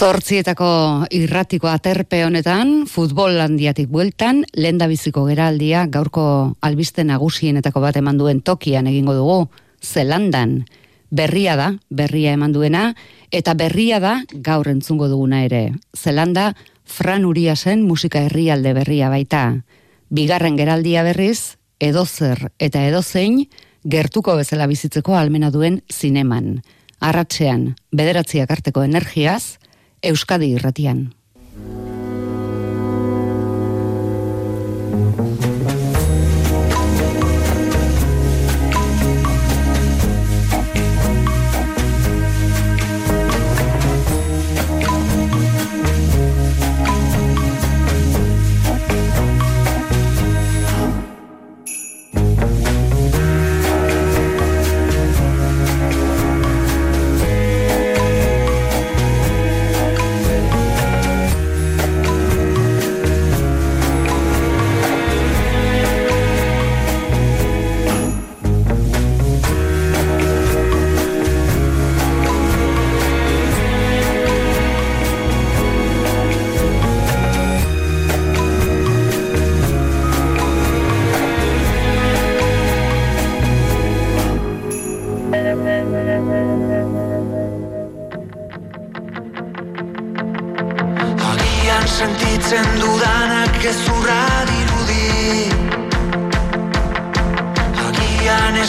Zortzietako 0.00 0.66
irratiko 1.12 1.68
aterpe 1.68 2.22
honetan, 2.24 2.86
futbol 2.88 3.34
handiatik 3.36 3.90
bueltan, 3.92 4.38
lenda 4.56 4.86
biziko 4.88 5.26
geraldia 5.26 5.82
gaurko 5.92 6.22
albiste 6.64 7.04
nagusienetako 7.04 7.82
bat 7.84 7.98
eman 8.00 8.16
duen 8.16 8.40
tokian 8.40 8.88
egingo 8.88 9.12
dugu, 9.18 9.36
zelandan. 9.84 10.62
Berria 11.12 11.58
da, 11.60 11.68
berria 11.92 12.32
eman 12.32 12.56
duena, 12.56 12.94
eta 13.28 13.52
berria 13.52 14.00
da 14.00 14.14
gaur 14.32 14.72
entzungo 14.72 15.10
duguna 15.12 15.44
ere. 15.44 15.74
Zelanda, 15.92 16.54
Fran 16.88 17.28
Uriasen 17.28 17.84
musika 17.84 18.24
herrialde 18.24 18.72
berria 18.72 19.12
baita. 19.12 19.44
Bigarren 20.08 20.56
geraldia 20.56 21.04
berriz, 21.04 21.58
edozer 21.76 22.46
eta 22.56 22.88
edozein, 22.88 23.42
gertuko 23.84 24.40
bezala 24.40 24.64
bizitzeko 24.64 25.20
almena 25.20 25.52
duen 25.52 25.82
zineman. 25.92 26.62
Arratxean, 27.04 27.74
bederatziak 27.92 28.48
arteko 28.48 28.88
energiaz, 28.88 29.60
Euskadi 30.02 30.54
irratian. 30.56 31.10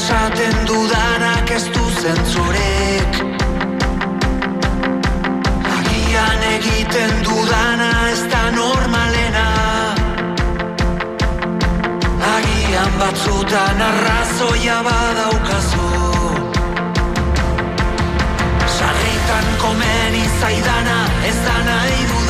esaten 0.02 0.56
dudanak 0.66 1.50
ez 1.58 1.66
du 1.74 1.84
zentzurek 2.02 3.18
Agian 5.78 6.46
egiten 6.56 7.14
dudana 7.26 7.90
ez 8.14 8.24
da 8.32 8.42
normalena. 8.56 9.46
Agian 12.32 12.98
batzutan 13.02 13.84
arrazoia 13.90 14.80
badaukazu. 14.90 15.92
Sarritan 18.78 19.54
komen 19.66 20.18
izaidana 20.24 21.00
ez 21.30 21.38
da 21.46 21.58
nahi 21.70 22.02
dut 22.10 22.21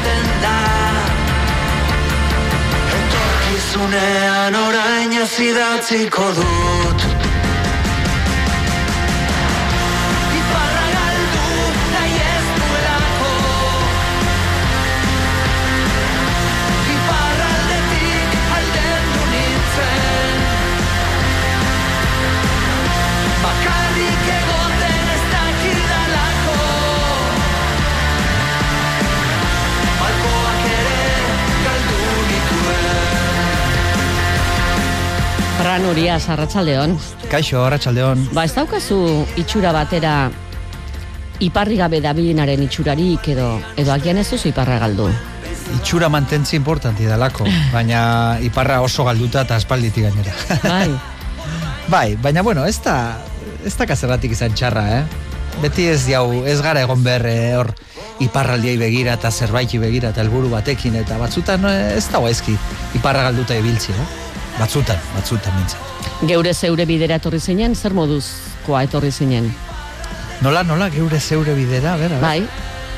ikusten 0.00 0.42
da. 0.42 0.56
Etorkizunean 2.98 4.54
orain 4.54 5.12
ez 5.22 5.40
idatziko 5.40 6.32
dut. 6.36 7.19
Urias, 35.60 36.28
arratsaldeon. 36.32 36.94
Kaixo, 37.28 37.60
arratsaldeon. 37.66 38.22
Ba, 38.32 38.46
ez 38.48 38.54
daukazu 38.56 38.96
itxura 39.36 39.74
batera 39.76 40.30
iparri 41.44 41.76
gabe 41.76 42.00
dabilinaren 42.00 42.62
itxurarik 42.64 43.28
edo 43.34 43.48
edo 43.76 43.92
agian 43.92 44.16
ez 44.16 44.24
duzu 44.30 44.48
iparra 44.48 44.78
galdu. 44.80 45.10
Itxura 45.76 46.08
mantentzi 46.08 46.56
importanti 46.56 47.04
dalako, 47.04 47.44
baina 47.74 48.38
iparra 48.40 48.80
oso 48.80 49.04
galduta 49.04 49.44
eta 49.44 49.58
aspalditik 49.60 50.08
gainera. 50.08 50.32
Bai. 50.64 50.88
bai, 51.94 52.16
baina 52.16 52.40
bueno, 52.40 52.64
ez 52.64 52.80
da, 52.80 53.18
ez 53.60 53.76
da 53.76 53.88
kazerratik 53.90 54.32
izan 54.32 54.56
txarra, 54.56 54.86
eh? 54.96 55.04
Beti 55.60 55.90
ez 55.92 56.06
diau, 56.06 56.40
ez 56.48 56.56
gara 56.64 56.86
egon 56.86 57.04
behar 57.04 57.26
eh, 57.28 57.52
hor 57.60 57.74
iparraldiai 58.24 58.78
begira 58.80 59.18
eta 59.20 59.28
zerbaiti 59.30 59.76
begira 59.82 60.14
eta 60.14 60.24
helburu 60.24 60.48
batekin 60.56 60.96
eta 61.04 61.20
batzutan 61.20 61.68
eh, 61.68 61.98
ez 61.98 62.06
da 62.08 62.24
eski 62.32 62.56
iparra 62.96 63.28
galduta 63.28 63.60
ibiltzi, 63.60 63.92
eh? 63.92 64.29
Batzutan, 64.60 64.98
batzutan 65.14 65.54
mintzat. 65.56 66.08
Geure 66.28 66.52
zeure 66.52 66.84
bidera 66.84 67.16
etorri 67.16 67.40
zinen, 67.40 67.74
zer 67.74 67.94
moduzkoa 67.96 68.82
etorri 68.84 69.08
zinen? 69.10 69.48
Nola, 70.44 70.62
nola, 70.68 70.90
geure 70.92 71.20
zeure 71.20 71.54
bidera, 71.56 71.94
bera? 72.00 72.18
Bai, 72.20 72.42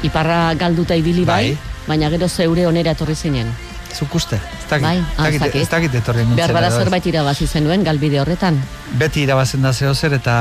iparra 0.02 0.54
galduta 0.58 0.98
ibili 0.98 1.22
bai, 1.24 1.52
bai, 1.52 1.84
baina 1.86 2.10
gero 2.10 2.28
zeure 2.28 2.66
onera 2.66 2.96
etorri 2.96 3.14
zinen. 3.14 3.52
Zuk 3.92 4.14
uste? 4.18 4.40
Bai, 4.72 4.96
ah, 5.20 5.28
ez 5.28 5.68
dakit 5.68 5.94
etorri 5.94 6.24
nintzen. 6.24 6.38
Behar 6.40 6.54
bada 6.56 6.72
zerbait 6.72 7.06
irabazi 7.06 7.46
zenuen 7.46 7.84
galbide 7.86 8.18
horretan? 8.22 8.58
Beti 8.98 9.22
irabazen 9.26 9.62
da 9.62 9.72
zehozer 9.72 10.16
eta, 10.16 10.36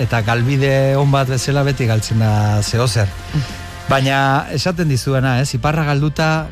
eta 0.00 0.22
galbide 0.24 0.94
on 0.96 1.10
bat 1.12 1.28
bezala 1.28 1.66
beti 1.68 1.90
galtzen 1.90 2.22
da 2.22 2.62
zehozer. 2.62 3.10
Mm. 3.34 3.44
Baina 3.90 4.18
esaten 4.54 4.88
dizuena, 4.88 5.40
ez, 5.42 5.50
iparra 5.58 5.84
galduta 5.84 6.46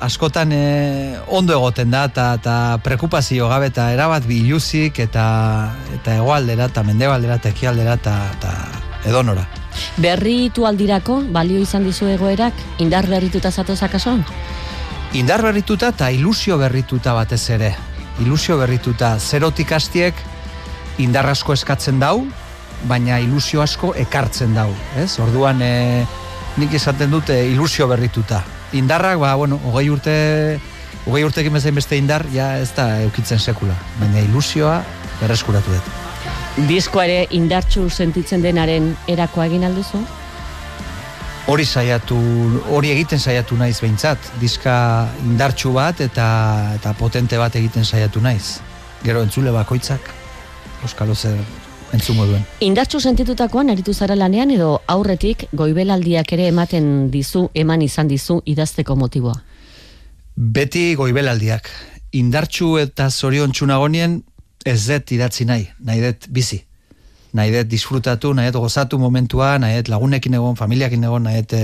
askotan 0.00 0.52
e, 0.52 1.18
ondo 1.28 1.52
egoten 1.52 1.90
da 1.90 2.04
eta 2.10 2.34
eta 2.38 2.54
preokupazio 2.84 3.48
gabe 3.48 3.70
eta 3.72 3.90
erabat 3.92 4.26
biluzik 4.26 4.98
eta 5.06 5.26
eta 5.94 6.16
hegoaldera 6.18 6.68
eta 6.70 6.82
mendebaldera 6.82 7.38
eta 7.40 7.52
ekialdera 7.54 7.94
eta 8.00 8.14
eta 8.36 8.54
edonora. 9.04 9.46
Berritu 9.96 10.66
aldirako 10.66 11.20
balio 11.32 11.60
izan 11.60 11.84
dizu 11.84 12.08
egoerak 12.08 12.54
indar 12.78 13.06
berrituta 13.06 13.50
zatoz 13.50 13.82
akaso? 13.82 14.16
Indar 15.14 15.42
berrituta 15.42 15.92
eta 15.94 16.10
ilusio 16.10 16.58
berrituta 16.58 17.12
batez 17.14 17.42
ere. 17.50 17.74
Ilusio 18.22 18.58
berrituta 18.58 19.18
zerotik 19.18 19.72
hastiek 19.72 20.14
indar 20.98 21.26
asko 21.26 21.52
eskatzen 21.52 21.98
dau, 21.98 22.24
baina 22.86 23.18
ilusio 23.18 23.62
asko 23.62 23.94
ekartzen 23.98 24.54
dau, 24.54 24.68
ez? 24.96 25.18
Orduan 25.18 25.62
e, 25.62 26.04
nik 26.56 26.74
esaten 26.74 27.10
dute 27.10 27.40
ilusio 27.50 27.88
berrituta 27.90 28.44
indarrak, 28.74 29.18
ba, 29.22 29.34
bueno, 29.38 29.60
hogei 29.64 29.88
urte, 29.90 30.14
hogei 31.06 31.22
urte 31.24 31.42
egin 31.42 31.54
bezain 31.56 31.74
beste 31.74 31.96
indar, 31.96 32.26
ja 32.34 32.54
ez 32.58 32.72
da 32.76 32.88
eukitzen 33.04 33.38
sekula. 33.38 33.76
Baina 34.00 34.22
ilusioa 34.26 34.82
berreskuratu 35.20 35.72
dut. 35.72 35.94
Diskoa 36.68 37.06
ere 37.08 37.24
indartxu 37.34 37.88
sentitzen 37.90 38.42
denaren 38.44 38.92
erakoa 39.10 39.48
egin 39.50 39.66
alduzu? 39.66 40.02
Hori 41.50 41.66
saiatu, 41.68 42.16
hori 42.72 42.92
egiten 42.94 43.20
saiatu 43.20 43.58
naiz 43.60 43.76
behintzat. 43.82 44.30
Diska 44.40 44.76
indartxu 45.26 45.74
bat 45.76 46.00
eta 46.00 46.28
eta 46.78 46.94
potente 46.96 47.40
bat 47.40 47.56
egiten 47.60 47.84
saiatu 47.84 48.22
naiz. 48.24 48.60
Gero 49.04 49.20
entzule 49.26 49.52
bakoitzak, 49.52 50.08
Euskalo 50.84 51.14
zer 51.14 51.36
entzungo 51.94 52.26
duen. 52.28 52.44
Indartxu 52.64 53.00
sentitutakoan 53.00 53.70
aritu 53.72 53.94
zara 53.94 54.16
lanean 54.18 54.50
edo 54.54 54.80
aurretik 54.86 55.46
goibelaldiak 55.52 56.32
ere 56.36 56.48
ematen 56.50 57.10
dizu, 57.10 57.48
eman 57.54 57.82
izan 57.82 58.10
dizu 58.10 58.40
idazteko 58.44 58.96
motiboa? 58.96 59.34
Beti 60.36 60.94
goibelaldiak. 60.98 61.70
Indartxu 62.14 62.76
eta 62.82 63.08
zorion 63.10 63.52
txunagonien 63.52 64.20
ez 64.64 64.80
dut 64.86 65.12
idatzi 65.16 65.46
nahi, 65.48 65.66
nahi 65.80 66.04
dut 66.04 66.28
bizi. 66.30 66.60
Nahi 67.34 67.50
dut 67.54 67.70
disfrutatu, 67.70 68.34
nahi 68.34 68.52
dut 68.52 68.62
gozatu 68.62 68.98
momentua, 68.98 69.56
nahi 69.58 69.80
dut 69.80 69.90
lagunekin 69.94 70.38
egon, 70.38 70.54
familiakin 70.56 71.04
egon, 71.04 71.26
nahi 71.26 71.42
dut, 71.42 71.58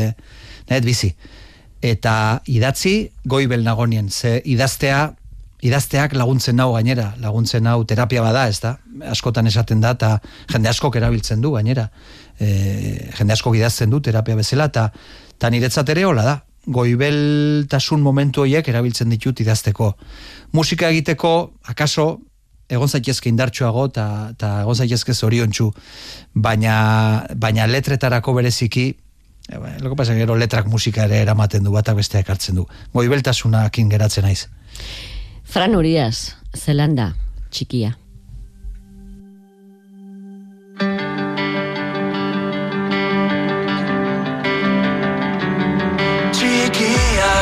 nahi 0.71 0.81
dut 0.81 0.91
bizi. 0.91 1.15
eta 1.81 2.43
idatzi 2.45 3.11
goibel 3.25 3.65
nagonien, 3.65 4.11
ze 4.11 4.41
idaztea 4.45 5.15
idazteak 5.67 6.15
laguntzen 6.17 6.57
nau 6.57 6.73
gainera, 6.75 7.11
laguntzen 7.21 7.65
nau 7.65 7.83
terapia 7.85 8.23
bada, 8.25 8.47
ez 8.49 8.61
da? 8.63 8.77
Askotan 9.13 9.49
esaten 9.51 9.81
da, 9.83 9.93
eta 9.97 10.13
jende 10.53 10.71
askok 10.71 10.97
erabiltzen 11.01 11.43
du 11.45 11.53
gainera. 11.57 11.89
E, 12.39 13.11
jende 13.19 13.37
askok 13.37 13.59
idazten 13.59 13.93
du 13.93 14.01
terapia 14.01 14.39
bezala, 14.39 14.71
eta 14.73 14.89
ta 15.39 15.51
niretzat 15.53 15.93
ere 15.93 16.07
hola 16.09 16.25
da. 16.25 16.39
Goibeltasun 16.71 18.03
momentu 18.05 18.45
horiek 18.45 18.67
erabiltzen 18.69 19.13
ditut 19.13 19.41
idazteko. 19.41 19.95
Musika 20.57 20.91
egiteko, 20.93 21.35
akaso, 21.73 22.09
egon 22.71 22.89
zaitezke 22.89 23.29
indartsuago 23.33 23.87
eta 23.91 24.07
ta 24.39 24.51
egon 24.63 24.77
zaitezke 24.77 25.15
zoriontsu, 25.15 25.71
baina, 26.35 26.75
baina 27.37 27.67
letretarako 27.69 28.37
bereziki, 28.39 28.89
e, 29.49 29.61
loko 29.85 29.97
pasa, 29.99 30.17
gero 30.17 30.39
letrak 30.41 30.73
musika 30.73 31.05
ere 31.09 31.21
eramaten 31.27 31.67
du, 31.67 31.75
batak 31.77 32.01
besteak 32.01 32.33
hartzen 32.33 32.63
du. 32.63 32.69
Goibeltasunak 32.97 33.83
ingeratzen 33.85 34.29
naiz. 34.29 34.47
Fran 35.51 35.75
Urias, 35.75 36.37
Zelanda, 36.55 37.09
txikia. 37.51 37.97
Txikia 46.31 47.33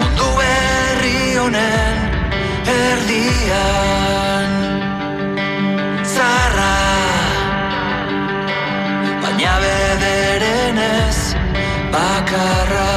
Mundu 0.00 0.30
berri 0.40 1.20
honen 1.36 2.00
erdian 2.78 4.58
Zarra 6.16 6.72
Baina 9.20 9.56
bederen 9.66 10.80
bakarra 11.92 12.87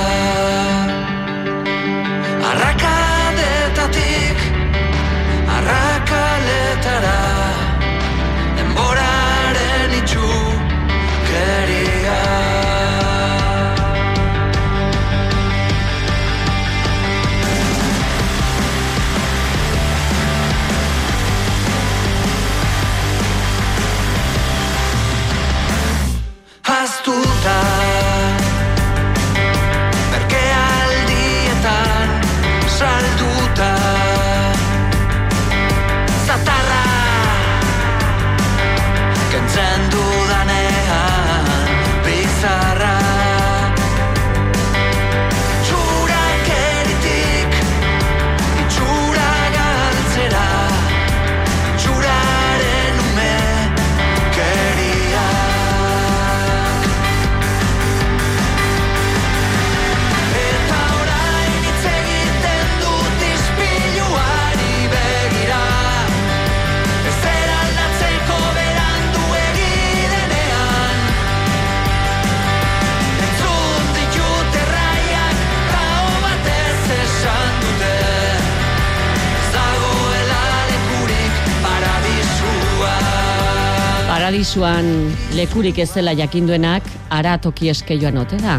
Paradisuan 84.51 85.15
lekurik 85.31 85.77
ez 85.80 85.94
dela 85.95 86.12
jakinduenak, 86.12 86.83
ara 87.07 87.38
toki 87.39 87.69
eskeioan 87.71 88.18
ote 88.19 88.36
da. 88.36 88.57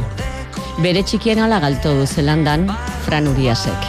Bere 0.80 1.02
txikien 1.04 1.36
ala 1.44 1.58
galto 1.60 1.90
du 1.98 2.06
zelandan, 2.06 2.64
Fran 3.04 3.28
Uriasek. 3.28 3.84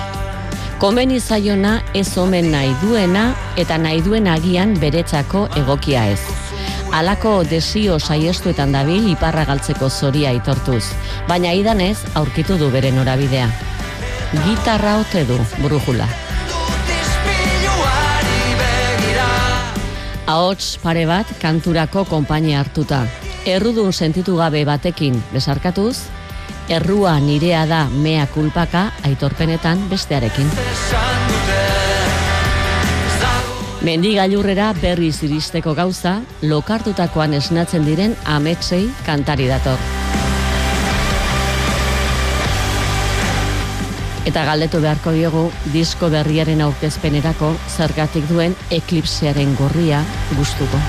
Komeni 0.81 1.21
zaiona 1.21 1.77
ez 1.95 2.17
omen 2.17 2.49
nahi 2.51 2.73
duena 2.81 3.29
eta 3.55 3.77
nahi 3.79 4.01
duen 4.03 4.27
agian 4.27 4.75
beretzako 4.81 5.45
egokia 5.61 6.03
ez. 6.11 6.19
Halako 6.91 7.45
desio 7.47 7.95
saiestuetan 7.99 8.75
dabil 8.75 9.07
iparra 9.13 9.45
galtzeko 9.47 9.87
zoria 9.87 10.35
aitortuz, 10.35 10.83
baina 11.31 11.55
idanez 11.55 11.95
aurkitu 12.19 12.59
du 12.59 12.67
bere 12.67 12.91
norabidea. 12.91 13.47
Gitarra 14.43 14.97
ote 15.05 15.23
du, 15.23 15.39
brujula. 15.63 16.11
Ahots 20.25 20.77
pare 20.79 21.03
bat 21.03 21.27
kanturako 21.41 22.05
konpainia 22.07 22.61
hartuta. 22.61 23.01
Errudun 23.45 23.91
sentitu 23.91 24.37
gabe 24.39 24.63
batekin 24.63 25.17
besarkatuz, 25.33 25.97
errua 26.71 27.17
nirea 27.19 27.65
da 27.67 27.81
mea 27.91 28.23
kulpaka 28.31 28.85
aitorpenetan 29.03 29.83
bestearekin. 29.91 30.47
Mendi 33.83 34.13
gailurrera 34.15 34.69
berriz 34.79 35.17
iristeko 35.27 35.75
gauza, 35.75 36.21
lokartutakoan 36.41 37.35
esnatzen 37.35 37.83
diren 37.83 38.15
ametsei 38.23 38.85
kantari 39.05 39.51
dator. 39.51 40.02
Eta 44.23 44.45
galdetu 44.47 44.79
beharko 44.79 45.11
diogu 45.11 45.43
disko 45.73 46.07
berriaren 46.13 46.63
aurkezpenerako 46.63 47.49
zergatik 47.75 48.29
duen 48.29 48.55
eklipsearen 48.71 49.51
gorria 49.59 49.99
gustuko. 50.37 50.79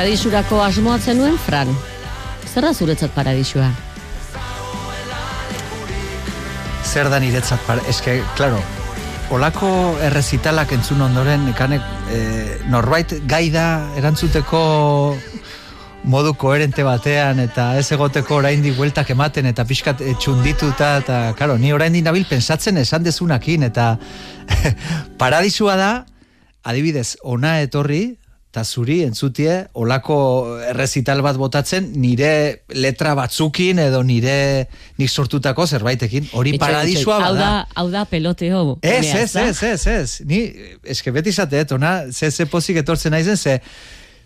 Paradisurako 0.00 0.62
asmoatzen 0.64 1.18
nuen, 1.20 1.34
Fran. 1.36 1.68
Zer 2.48 2.64
da 2.64 2.70
zuretzat 2.72 3.10
paradisua? 3.12 3.66
zer 6.88 7.10
da 7.12 7.18
niretzat 7.20 7.60
par, 7.66 7.82
eske, 7.84 8.14
claro, 8.38 8.62
olako 9.36 9.68
errezitalak 10.06 10.72
entzun 10.72 11.04
ondoren, 11.04 11.44
ikanek, 11.52 11.84
e, 12.16 12.20
norbait 12.72 13.12
gaida 13.28 13.66
erantzuteko 14.00 14.62
modu 16.08 16.32
koherente 16.32 16.80
batean 16.80 17.44
eta 17.44 17.74
ez 17.76 17.84
egoteko 17.92 18.40
oraindik 18.40 18.80
bueltak 18.80 19.12
ematen 19.12 19.52
eta 19.52 19.66
pixkat 19.68 20.00
e, 20.00 20.14
txundituta 20.16 20.94
eta 21.02 21.20
claro, 21.36 21.58
ni 21.60 21.74
oraindik 21.76 22.08
nabil 22.08 22.24
pensatzen 22.24 22.80
esan 22.80 23.04
dezunakin 23.04 23.68
eta 23.68 23.90
paradisua 25.20 25.76
da 25.76 25.92
adibidez 26.64 27.18
ona 27.20 27.58
etorri 27.60 28.16
eta 28.50 28.64
zuri 28.66 28.96
entzutie 29.06 29.52
olako 29.78 30.16
errezital 30.72 31.20
bat 31.22 31.36
botatzen 31.38 31.84
nire 32.02 32.64
letra 32.74 33.12
batzukin 33.14 33.78
edo 33.78 34.00
nire 34.02 34.66
nik 34.98 35.10
sortutako 35.10 35.68
zerbaitekin 35.68 36.26
hori 36.34 36.56
paradisua 36.58 37.20
itxoin. 37.20 37.26
Hau 37.28 37.34
bada 37.36 37.44
da, 37.44 37.60
hau 37.78 37.84
da 37.92 38.02
peloteo. 38.10 38.62
Ez, 38.82 39.06
ez, 39.06 39.36
ez, 39.38 39.62
ez, 39.68 39.86
ez. 39.86 40.16
Ni, 40.26 40.40
eske 40.82 41.14
beti 41.14 41.30
izateet, 41.30 41.76
ona, 41.78 41.92
ze, 42.10 42.32
ze 42.34 42.48
pozik 42.50 42.80
etortzen 42.82 43.14
naizen, 43.14 43.38
ze, 43.38 43.60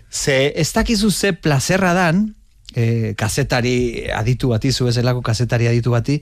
ze 0.08 0.38
ez 0.56 0.70
dakizu 0.72 1.10
ze 1.10 1.34
plazerra 1.36 1.92
dan, 1.92 2.24
e, 2.72 3.12
kazetari 3.20 4.08
aditu 4.08 4.54
bati, 4.54 4.72
zu 4.72 4.88
ezelako 4.88 5.20
kazetari 5.20 5.68
aditu 5.68 5.92
bati, 5.92 6.16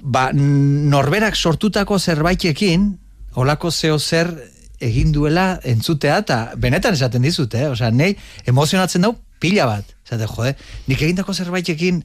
ba, 0.00 0.30
norberak 0.32 1.36
sortutako 1.36 2.00
zerbaitekin, 2.00 2.94
olako 3.36 3.70
zeo 3.70 3.98
zer 3.98 4.32
egin 4.80 5.12
duela 5.12 5.60
entzutea, 5.64 6.18
eta 6.24 6.38
benetan 6.60 6.96
esaten 6.96 7.22
dizut, 7.22 7.54
eh? 7.54 7.68
Osea, 7.70 7.90
nei 7.92 8.14
emozionatzen 8.48 9.04
dau 9.04 9.14
pila 9.40 9.66
bat. 9.68 9.94
Zate, 10.08 10.28
jode, 10.28 10.54
nik 10.88 11.00
egindako 11.00 11.34
zerbaitekin 11.34 12.02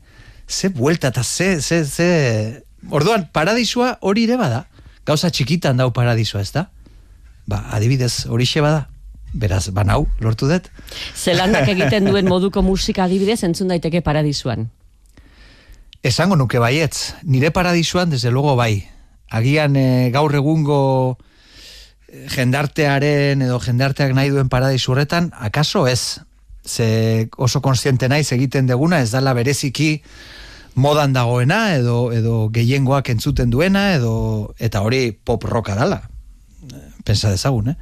ze 0.47 0.69
buelta 0.69 1.11
eta 1.13 1.23
ze, 1.23 1.61
ze, 1.61 1.83
ze... 1.85 2.63
Orduan, 2.91 3.29
paradisua 3.33 3.97
hori 4.01 4.25
ere 4.27 4.37
bada. 4.37 4.65
Gauza 5.05 5.31
txikitan 5.33 5.77
dau 5.77 5.91
paradisua, 5.93 6.41
ez 6.41 6.51
da? 6.53 6.67
Ba, 7.49 7.63
adibidez, 7.73 8.27
horixe 8.29 8.61
bada. 8.61 8.87
Beraz, 9.35 9.67
banau, 9.75 10.05
lortu 10.23 10.47
dut. 10.47 10.69
Zelandak 11.15 11.67
egiten 11.73 12.07
duen 12.07 12.29
moduko 12.29 12.63
musika 12.63 13.05
adibidez 13.05 13.41
entzun 13.43 13.73
daiteke 13.73 14.01
paradisuan. 14.05 14.69
Esango 16.05 16.37
nuke 16.37 16.61
baietz, 16.61 17.15
nire 17.23 17.49
paradisuan, 17.51 18.09
desde 18.09 18.31
luego 18.31 18.55
bai. 18.55 18.85
Agian 19.33 19.75
eh, 19.75 20.11
gaur 20.13 20.35
egungo 20.37 21.17
jendartearen 22.31 23.41
edo 23.45 23.59
jendarteak 23.59 24.13
nahi 24.15 24.31
duen 24.33 24.49
paradisu 24.49 24.93
horretan, 24.93 25.31
akaso 25.35 25.87
ez. 25.87 26.21
Ze 26.65 27.29
oso 27.37 27.61
konstiente 27.61 28.09
naiz 28.09 28.31
egiten 28.33 28.65
deguna, 28.67 29.01
ez 29.01 29.11
dala 29.11 29.33
bereziki 29.37 30.01
modan 30.75 31.13
dagoena, 31.13 31.75
edo, 31.75 32.11
edo 32.11 32.49
gehiengoak 32.51 33.09
entzuten 33.13 33.49
duena, 33.49 33.93
edo 33.93 34.53
eta 34.59 34.81
hori 34.81 35.11
pop 35.11 35.43
rocka 35.43 35.75
dala. 35.75 36.01
Pensa 37.05 37.29
dezagun, 37.29 37.69
eh? 37.69 37.77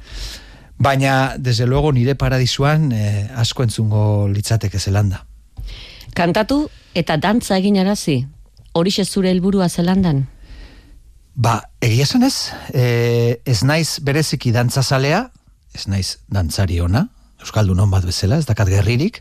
Baina, 0.76 1.36
desde 1.38 1.66
luego, 1.66 1.92
nire 1.92 2.14
paradisuan 2.14 2.90
eh, 2.92 3.30
asko 3.34 3.62
entzungo 3.62 4.28
litzateke 4.28 4.78
zelanda. 4.78 5.24
Kantatu 6.14 6.68
eta 6.94 7.16
dantza 7.16 7.56
egin 7.58 7.78
arazi. 7.78 8.24
Horixe 8.74 9.04
zure 9.04 9.30
helburua 9.30 9.68
zelandan? 9.68 10.26
Ba, 11.34 11.56
egia 11.82 12.06
esan 12.06 12.22
ez, 12.22 12.52
e, 12.70 13.40
ez 13.44 13.62
naiz 13.66 13.98
bereziki 14.06 14.52
dantzazalea, 14.54 15.24
ez 15.74 15.88
naiz 15.90 16.20
dantzari 16.30 16.78
ona, 16.80 17.08
Euskaldun 17.42 17.80
hon 17.82 17.90
bat 17.90 18.06
bezala, 18.06 18.38
ez 18.38 18.46
dakat 18.46 18.70
gerririk, 18.70 19.18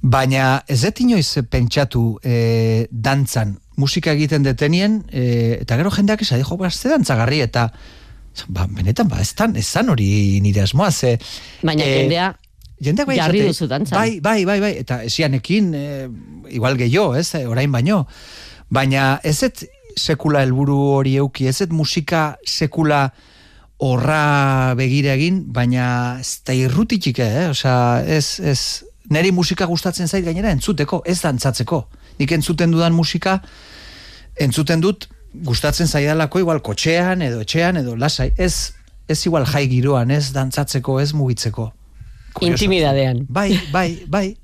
baina 0.00 0.62
ez 0.72 0.80
dut 0.86 1.02
inoiz 1.04 1.28
pentsatu 1.52 2.16
e, 2.24 2.86
dantzan, 2.90 3.52
musika 3.76 4.14
egiten 4.16 4.48
detenien, 4.48 5.02
e, 5.12 5.60
eta 5.60 5.76
gero 5.76 5.92
jendeak 5.92 6.24
esan, 6.24 6.40
jo, 6.40 6.56
ba, 6.56 6.72
ze 6.72 6.88
dantzagarri, 6.94 7.42
eta 7.44 7.68
ba, 8.48 8.64
benetan, 8.72 9.12
ba, 9.12 9.20
ez 9.20 9.34
tan, 9.36 9.56
ez 9.60 9.68
hori 9.76 10.40
nire 10.40 10.64
asmoa, 10.64 10.90
ze... 10.90 11.18
Baina 11.62 11.84
eh, 11.84 12.00
jendea 12.00 12.32
jendeak 12.80 13.12
bai 13.12 13.20
jarri 13.20 13.44
duzu 13.44 13.68
dantzan. 13.68 13.98
Bai, 13.98 14.20
bai, 14.20 14.44
bai, 14.48 14.60
bai, 14.60 14.74
eta 14.80 15.02
esianekin, 15.04 15.72
e, 15.74 16.08
igual 16.56 16.80
gehiago, 16.80 17.14
ez, 17.14 17.34
e, 17.34 17.44
orain 17.46 17.72
baino. 17.72 18.06
Baina 18.72 19.20
ez 19.22 19.42
ez 19.46 19.68
sekula 19.96 20.42
helburu 20.44 20.76
hori 20.98 21.16
euki, 21.16 21.48
ez 21.48 21.66
musika 21.70 22.36
sekula 22.44 23.10
horra 23.78 24.74
begira 24.76 25.14
egin, 25.16 25.42
baina 25.52 26.18
ez 26.20 26.40
da 26.46 26.54
irrutitik, 26.56 27.18
eh? 27.20 27.48
Osea, 27.50 28.04
ez, 28.06 28.40
ez, 28.40 28.84
neri 29.12 29.32
musika 29.32 29.66
gustatzen 29.66 30.08
zait 30.08 30.24
gainera 30.24 30.52
entzuteko, 30.54 31.02
ez 31.04 31.20
dantzatzeko. 31.20 31.82
Nik 32.18 32.32
entzuten 32.32 32.72
dudan 32.72 32.96
musika, 32.96 33.40
entzuten 34.40 34.80
dut, 34.80 35.08
gustatzen 35.44 35.88
zaidalako 35.88 36.40
igual 36.40 36.62
kotxean, 36.64 37.22
edo 37.22 37.42
etxean, 37.44 37.82
edo 37.82 37.96
lasai. 37.96 38.30
Ez, 38.38 38.72
ez 39.08 39.18
igual 39.28 39.44
jai 39.48 39.66
giroan, 39.68 40.10
ez 40.10 40.30
dantzatzeko, 40.32 41.00
ez 41.00 41.12
mugitzeko. 41.12 41.72
Kurioso. 42.36 42.52
Intimidadean. 42.52 43.26
Bai, 43.28 43.50
bai, 43.72 43.90
bai. 44.08 44.28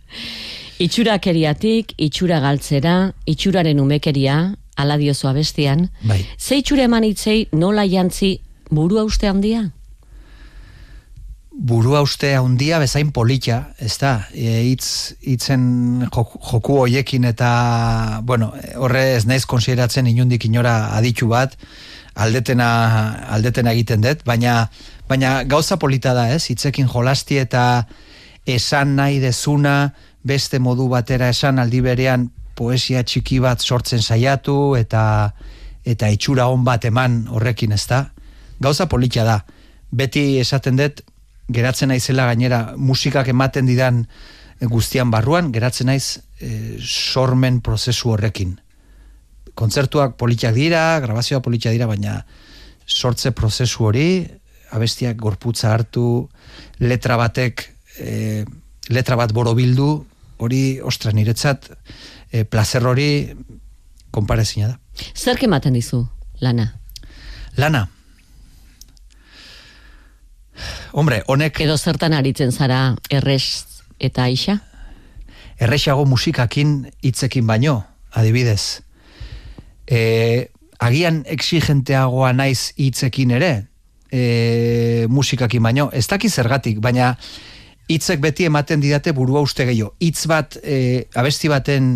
Itxurakeriatik, 0.82 1.92
itxura 2.00 2.40
galtzera, 2.42 3.12
itxuraren 3.28 3.78
umekeria, 3.78 4.56
ala 4.76 4.97
diozu 4.99 5.29
abestian. 5.29 5.88
Bai. 6.02 6.25
Ze 6.38 6.59
itxura 6.62 6.88
eman 6.88 7.05
itzei 7.05 7.47
nola 7.52 7.87
jantzi 7.87 8.38
burua 8.71 9.05
uste 9.05 9.29
handia? 9.29 9.71
burua 11.52 12.00
uste 12.02 12.33
handia 12.35 12.79
bezain 12.81 13.12
polita, 13.12 13.75
ez 13.79 13.97
da, 14.00 14.12
e, 14.33 14.62
hitz 14.71 15.14
hitzen 15.21 16.07
joku, 16.09 16.41
joku 16.49 16.79
hoiekin 16.81 17.29
eta, 17.29 18.21
bueno, 18.25 18.52
horre 18.81 19.05
ez 19.19 19.26
naiz 19.29 19.45
konsideratzen 19.47 20.09
inundik 20.09 20.47
inora 20.49 20.95
aditu 20.97 21.29
bat, 21.29 21.57
aldetena, 22.14 22.71
aldetena 23.37 23.75
egiten 23.76 24.02
dut, 24.05 24.25
baina, 24.25 24.67
baina 25.09 25.43
gauza 25.45 25.79
polita 25.79 26.17
da, 26.17 26.31
ez, 26.33 26.47
hitzekin 26.50 26.88
jolasti 26.88 27.38
eta 27.43 27.85
esan 28.49 28.97
nahi 28.97 29.21
dezuna, 29.23 29.93
beste 30.25 30.59
modu 30.62 30.88
batera 30.88 31.29
esan 31.35 31.59
aldi 31.59 31.83
berean 31.85 32.31
poesia 32.62 33.02
txiki 33.02 33.40
bat 33.42 33.62
sortzen 33.62 34.02
saiatu 34.02 34.75
eta 34.78 35.02
eta 35.83 36.11
itxura 36.14 36.47
on 36.47 36.62
bat 36.62 36.85
eman 36.87 37.25
horrekin, 37.35 37.73
ez 37.75 37.87
da? 37.90 38.04
Gauza 38.62 38.87
polita 38.87 39.25
da. 39.26 39.40
Beti 39.90 40.38
esaten 40.38 40.78
dut, 40.78 41.02
geratzen 41.50 41.90
naizela 41.90 42.28
gainera 42.31 42.61
musikak 42.78 43.33
ematen 43.33 43.66
didan 43.66 44.04
guztian 44.71 45.11
barruan, 45.11 45.50
geratzen 45.52 45.90
naiz 45.90 46.21
e, 46.38 46.78
sormen 46.78 47.59
prozesu 47.66 48.12
horrekin. 48.14 48.54
Kontzertuak 49.59 50.14
politiak 50.21 50.54
dira, 50.54 51.00
grabazioa 51.02 51.42
politia 51.42 51.75
dira, 51.75 51.90
baina 51.90 52.21
sortze 52.87 53.35
prozesu 53.35 53.88
hori, 53.90 54.07
abestiak 54.73 55.19
gorputza 55.21 55.75
hartu, 55.75 56.28
letra 56.78 57.19
batek, 57.19 57.66
e, 57.99 58.45
letra 58.95 59.19
bat 59.19 59.35
borobildu, 59.35 59.90
hori, 60.42 60.62
ostra, 60.83 61.12
niretzat, 61.14 61.69
e, 62.33 62.45
placer 62.45 62.87
hori 62.87 63.37
konparezina 64.11 64.73
da. 64.73 64.79
Zerk 65.15 65.45
ematen 65.45 65.77
dizu, 65.77 66.07
lana? 66.41 66.73
Lana. 67.57 67.87
Hombre, 70.93 71.23
honek 71.29 71.61
Edo 71.61 71.79
zertan 71.79 72.12
aritzen 72.12 72.53
zara 72.53 72.97
errez 73.11 73.65
eta 74.01 74.25
aixa? 74.25 74.61
erresago 75.62 76.05
musikakin 76.07 76.91
hitzekin 77.05 77.47
baino, 77.47 77.83
adibidez. 78.12 78.83
E, 79.87 80.49
agian 80.83 81.23
exigenteagoa 81.31 82.33
naiz 82.35 82.73
hitzekin 82.79 83.35
ere, 83.39 83.53
e, 84.11 85.07
musikakin 85.09 85.62
baino, 85.62 85.89
ez 85.95 86.07
daki 86.11 86.31
zergatik, 86.31 86.81
baina 86.83 87.15
hitzek 87.91 88.23
beti 88.23 88.47
ematen 88.49 88.83
didate 88.83 89.12
burua 89.15 89.43
uste 89.45 89.67
gehiago. 89.69 89.95
Hitz 90.01 90.27
bat, 90.31 90.59
e, 90.62 91.07
abesti 91.19 91.51
baten 91.53 91.93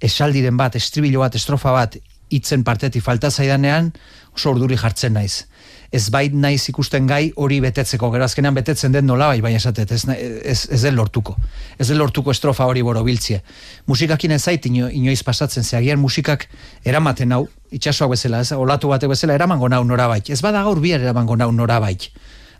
esaldiren 0.00 0.56
bat, 0.56 0.76
estribilo 0.76 1.20
bat, 1.20 1.34
estrofa 1.34 1.72
bat, 1.72 1.96
hitzen 2.30 2.64
partetik 2.66 3.04
falta 3.04 3.30
zaidanean, 3.30 3.92
oso 4.34 4.52
urduri 4.52 4.76
jartzen 4.76 5.14
naiz. 5.16 5.46
Ez 5.94 6.08
bait 6.10 6.34
naiz 6.34 6.66
ikusten 6.68 7.06
gai 7.06 7.30
hori 7.40 7.60
betetzeko, 7.62 8.10
gero 8.10 8.26
azkenean 8.26 8.56
betetzen 8.56 8.92
den 8.92 9.06
nola 9.06 9.28
bai, 9.30 9.38
baina 9.44 9.60
esatet, 9.60 9.92
ez, 9.94 10.02
ez, 10.10 10.58
ez 10.74 10.80
den 10.82 10.96
lortuko. 10.98 11.36
Ez 11.78 11.86
den 11.88 12.00
lortuko 12.00 12.34
estrofa 12.34 12.66
hori 12.66 12.82
borobiltzie. 12.82 13.40
Musikakin 13.86 14.34
ez 14.34 14.42
zait 14.42 14.66
ino, 14.66 14.90
inoiz 14.90 15.22
pasatzen, 15.24 15.64
ze 15.64 15.78
agian 15.78 16.02
musikak 16.02 16.48
eramaten 16.84 17.32
hau, 17.32 17.46
itxasoak 17.70 18.16
bezala, 18.16 18.42
ez, 18.42 18.52
olatu 18.52 18.90
batek 18.90 19.14
bezala, 19.14 19.38
eramango 19.38 19.70
nau 19.70 19.84
norabait. 19.86 20.28
Ez 20.30 20.42
bada 20.42 20.64
gaur 20.66 20.82
bihar 20.82 21.00
eramango 21.00 21.36
nau 21.38 21.52
norabait. 21.52 22.10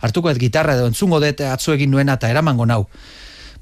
Hartuko 0.00 0.30
ez 0.30 0.38
gitarra 0.38 0.76
edo 0.76 0.86
entzungo 0.86 1.18
dut 1.20 1.40
atzu 1.40 1.74
egin 1.74 1.90
nuena 1.90 2.16
eta 2.20 2.30
eramango 2.30 2.66
nau. 2.66 2.84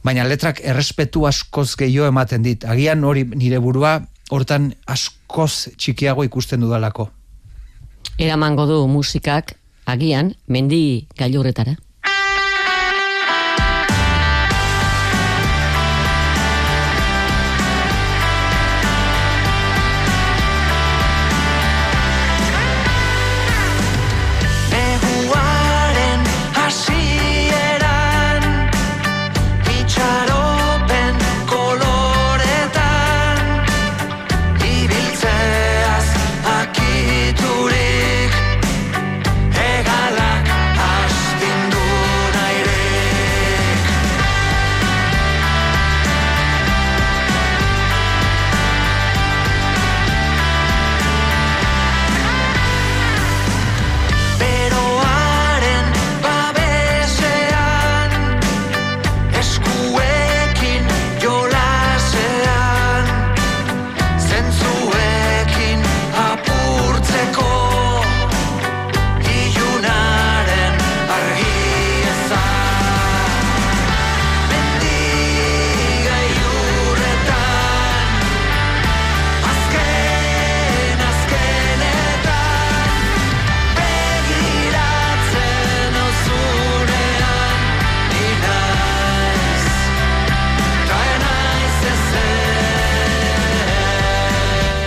Baina 0.05 0.25
letrak 0.29 0.61
errespetu 0.61 1.25
askoz 1.27 1.75
gehiago 1.81 2.11
ematen 2.11 2.43
dit. 2.45 2.65
Agian 2.69 3.05
hori 3.09 3.25
nire 3.25 3.59
burua 3.65 3.97
hortan 4.31 4.75
askoz 4.87 5.71
txikiago 5.81 6.25
ikusten 6.29 6.61
dudalako. 6.61 7.09
Eramango 8.21 8.67
du 8.69 8.77
musikak, 8.87 9.57
agian, 9.87 10.35
mendi 10.47 11.09
gailurretara. 11.17 11.77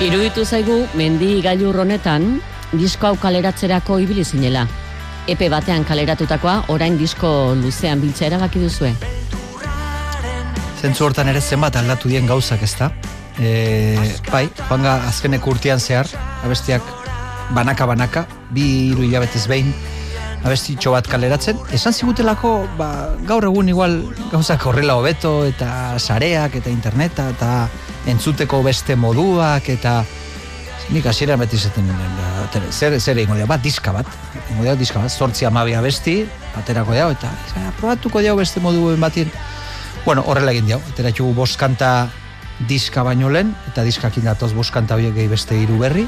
Iruditu 0.08 0.46
zaigu 0.48 0.76
mendi 0.96 1.42
gailur 1.44 1.82
honetan 1.84 2.38
disko 2.80 3.10
hau 3.10 3.16
kaleratzerako 3.20 3.98
ibili 4.00 4.24
zinela. 4.24 4.62
Epe 5.28 5.50
batean 5.52 5.84
kaleratutakoa 5.84 6.54
orain 6.72 6.96
disko 6.96 7.30
luzean 7.60 8.00
biltzea 8.00 8.30
erabaki 8.30 8.62
duzue. 8.62 8.94
Zentzu 10.80 11.10
hortan 11.10 11.28
ere 11.28 11.42
zenbat 11.42 11.76
aldatu 11.76 12.08
dien 12.08 12.30
gauzak 12.30 12.64
ezta. 12.64 12.88
E, 13.36 13.52
bai, 14.32 14.46
joanga 14.70 14.94
azkeneko 15.10 15.52
urtean 15.58 15.84
zehar, 15.84 16.08
abestiak 16.48 16.88
banaka-banaka, 17.58 18.24
bi 18.56 18.64
hiru 18.94 19.04
hilabetez 19.10 19.44
behin, 19.52 19.74
abestitxo 20.46 20.96
bat 20.96 21.12
kaleratzen. 21.12 21.60
Esan 21.76 21.92
zigutelako, 21.92 22.54
ba, 22.80 22.94
gaur 23.28 23.50
egun 23.52 23.76
igual 23.76 24.00
gauzak 24.32 24.70
horrela 24.72 24.96
hobeto, 25.02 25.42
eta 25.52 26.00
sareak, 26.00 26.62
eta 26.62 26.72
interneta, 26.72 27.28
eta 27.36 27.52
entzuteko 28.08 28.62
beste 28.64 28.96
moduak, 28.96 29.70
eta 29.70 30.02
nik 30.94 31.06
hasieran 31.10 31.40
beti 31.40 31.60
zaten 31.60 31.88
nuen, 31.88 32.14
ba, 32.16 32.62
zer, 32.72 32.96
zer 33.00 33.20
dira, 33.20 33.46
bat 33.50 33.64
diska 33.64 33.92
bat, 33.92 34.08
egingo 34.46 34.64
dira 34.64 34.76
diska 34.80 35.02
bat, 35.04 35.12
sortzi 35.12 35.46
amabia 35.46 35.82
besti, 35.84 36.22
baterako 36.56 36.96
dira, 36.96 37.10
eta 37.12 37.32
"Ja, 37.54 37.72
probatuko 37.80 38.22
dira 38.24 38.36
beste 38.36 38.60
modu 38.60 38.96
batien. 38.98 39.32
Bueno, 40.06 40.24
horrela 40.26 40.52
egin 40.52 40.66
diau, 40.66 40.80
ateratxugu 40.94 41.34
bost 41.34 41.60
kanta 41.60 42.10
diska 42.68 43.04
baino 43.04 43.30
lehen, 43.30 43.56
eta 43.68 43.84
diskakin 43.84 44.24
datoz 44.24 44.54
bost 44.54 44.72
kanta 44.72 44.96
horiek 44.96 45.14
gehi 45.14 45.28
beste 45.28 45.56
hiru 45.56 45.78
berri, 45.78 46.08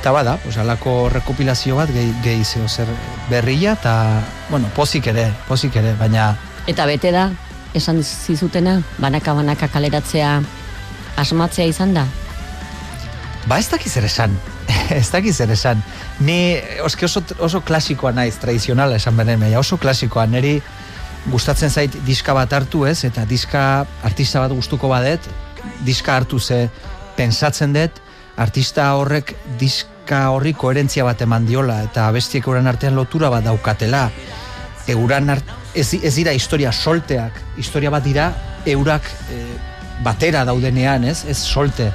eta 0.00 0.12
bada, 0.12 0.36
pues, 0.36 0.56
alako 0.56 1.08
rekopilazio 1.08 1.76
bat 1.76 1.90
gehi, 1.90 2.14
gehi 2.22 2.44
zeo 2.44 2.68
zer 2.68 2.86
berria, 3.30 3.72
eta, 3.72 4.22
bueno, 4.50 4.68
pozik 4.76 5.06
ere, 5.06 5.32
pozik 5.48 5.76
ere, 5.76 5.94
baina 5.94 6.36
Eta 6.66 6.86
bete 6.86 7.10
da, 7.12 7.30
esan 7.74 8.02
zizutena, 8.02 8.82
banaka-banaka 8.98 9.68
kaleratzea 9.68 10.40
asmatzea 11.16 11.66
izan 11.70 11.94
da. 11.94 12.06
Ba 13.48 13.58
ez 13.60 13.68
dakiz 13.68 13.92
zer 13.92 14.06
esan. 14.08 14.36
ez 14.98 15.10
dakiz 15.12 15.36
zer 15.36 15.50
esan. 15.52 15.82
Ni 16.24 16.56
oso, 16.84 17.22
oso 17.38 17.60
klasikoa 17.60 18.14
naiz, 18.16 18.36
tradizionala 18.40 18.96
esan 18.96 19.16
benen, 19.16 19.40
baina 19.40 19.60
oso 19.60 19.76
klasikoa. 19.80 20.26
Neri 20.30 20.56
gustatzen 21.30 21.70
zait 21.70 21.92
diska 22.06 22.34
bat 22.36 22.52
hartu 22.52 22.84
ez, 22.88 23.02
eta 23.04 23.24
diska 23.28 23.84
artista 24.04 24.40
bat 24.44 24.52
gustuko 24.52 24.88
badet, 24.88 25.28
diska 25.84 26.16
hartu 26.16 26.40
ze 26.40 26.68
pensatzen 27.16 27.72
dut, 27.76 28.00
artista 28.36 28.90
horrek 28.98 29.34
diska 29.60 30.28
horri 30.34 30.54
koherentzia 30.56 31.04
bat 31.04 31.20
eman 31.24 31.46
diola, 31.46 31.82
eta 31.88 32.10
bestiek 32.12 32.46
euren 32.48 32.66
artean 32.66 32.96
lotura 32.96 33.30
bat 33.32 33.44
daukatela. 33.44 34.08
Euran 34.92 35.30
ez, 35.74 35.94
ez 35.94 36.14
dira 36.14 36.32
historia 36.36 36.72
solteak, 36.72 37.38
historia 37.56 37.90
bat 37.90 38.04
dira 38.04 38.32
eurak 38.68 39.06
eh, 39.32 39.73
batera 40.02 40.44
daudenean, 40.44 41.04
ez, 41.04 41.24
ez 41.28 41.38
solte. 41.38 41.92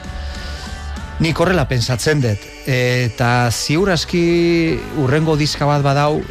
Nik 1.20 1.40
horrela 1.40 1.68
pensatzen 1.68 2.22
dut. 2.24 2.46
Eta 2.70 3.50
ziur 3.52 3.92
aski 3.92 4.80
urrengo 5.02 5.36
diska 5.36 5.68
bat 5.68 5.84
badau, 5.84 6.22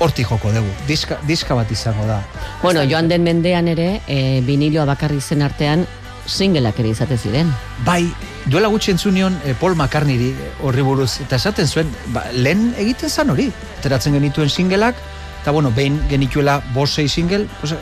hortik 0.00 0.28
joko 0.30 0.52
dugu. 0.54 0.70
Diska, 0.88 1.18
diska 1.28 1.54
bat 1.54 1.70
izango 1.70 2.06
da. 2.08 2.20
Bueno, 2.62 2.84
joan 2.88 3.08
den 3.08 3.24
mendean 3.24 3.68
ere, 3.68 4.00
e, 4.08 4.40
biniloa 4.46 4.86
bakarri 4.88 5.20
zen 5.20 5.42
artean, 5.42 5.86
singleak 6.26 6.78
ere 6.80 6.92
izate 6.94 7.18
ziren. 7.18 7.50
Bai, 7.84 8.04
duela 8.46 8.70
gutxi 8.72 8.92
entzunion 8.94 9.36
eh, 9.44 9.54
Paul 9.58 9.76
McCartneyri 9.76 10.30
eh, 10.30 10.50
horri 10.64 10.84
buruz, 10.86 11.10
eta 11.24 11.36
esaten 11.40 11.68
zuen, 11.68 11.90
ba, 12.14 12.24
lehen 12.32 12.70
egiten 12.78 13.10
zan 13.10 13.32
hori. 13.34 13.50
Teratzen 13.84 14.16
genituen 14.16 14.50
singleak, 14.50 14.98
eta 15.42 15.54
bueno, 15.56 15.72
behin 15.76 15.98
genituela 16.10 16.60
bosei 16.74 17.08
single, 17.08 17.46
pues, 17.60 17.74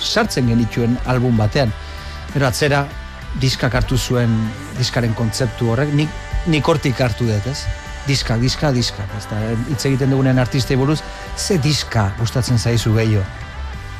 sartzen 0.00 0.48
genituen 0.48 0.98
album 1.06 1.36
batean. 1.38 1.72
Pero 2.32 2.46
atzera, 2.46 2.84
diskak 3.42 3.74
hartu 3.74 3.98
zuen, 3.98 4.32
diskaren 4.78 5.14
kontzeptu 5.18 5.72
horrek, 5.72 5.92
nik, 5.94 6.08
nik 6.50 6.68
hortik 6.68 7.00
hartu 7.00 7.26
dut, 7.28 7.50
ez? 7.50 7.64
Diska, 8.06 8.38
diska, 8.40 8.70
diska. 8.72 9.04
Ez 9.18 9.26
da, 9.30 9.42
hitz 9.68 9.84
egiten 9.90 10.10
dugunen 10.10 10.38
artistei 10.38 10.78
buruz, 10.78 11.00
ze 11.36 11.58
diska 11.58 12.10
gustatzen 12.18 12.58
zaizu 12.58 12.94
gehiago. 12.96 13.26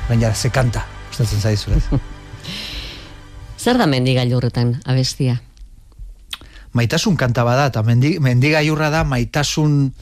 Baina, 0.09 0.35
ze 0.35 0.51
kanta 0.51 0.87
gustatzen 1.09 1.41
zaizu, 1.41 1.77
ez? 1.77 1.85
Zer 3.61 3.77
da 3.77 3.87
mendigailurretan 3.87 4.79
abestia? 4.89 5.37
maitasun 6.73 7.17
kanta 7.17 7.45
bada, 7.45 7.69
eta 7.71 7.83
mendi, 7.87 8.17
mendigaiurra 8.23 8.91
da 8.93 9.03
maitasun 9.05 9.93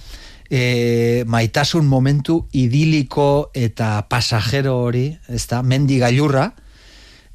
e, 0.51 1.25
maitasun 1.27 1.87
momentu 1.89 2.43
idiliko 2.53 3.51
eta 3.57 4.03
pasajero 4.11 4.77
hori, 4.85 5.09
ez 5.29 5.47
da, 5.49 5.63
mendigailurra, 5.63 6.51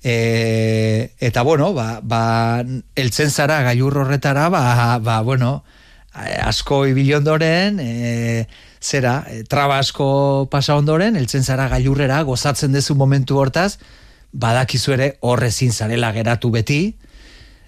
e, 0.04 1.14
eta 1.20 1.42
bueno, 1.42 1.74
ba, 1.74 2.00
ba, 2.04 2.64
eltzen 2.96 3.32
zara 3.32 3.62
gailur 3.64 3.98
horretara, 3.98 4.50
ba, 4.50 5.00
ba 5.00 5.22
bueno, 5.22 5.64
asko 6.14 6.86
ibili 6.86 7.14
ondoren, 7.16 7.80
e, 7.80 8.48
zera, 8.82 9.24
e, 9.32 9.44
traba 9.48 9.80
asko 9.80 10.48
pasa 10.52 10.76
ondoren, 10.76 11.16
eltzen 11.16 11.44
zara 11.44 11.70
gailurrera, 11.72 12.22
gozatzen 12.28 12.76
dezu 12.76 12.96
momentu 13.00 13.40
hortaz, 13.40 13.78
badakizu 14.34 14.94
ere 14.98 15.10
horrezin 15.22 15.72
zarela 15.72 16.12
geratu 16.12 16.52
beti, 16.52 16.98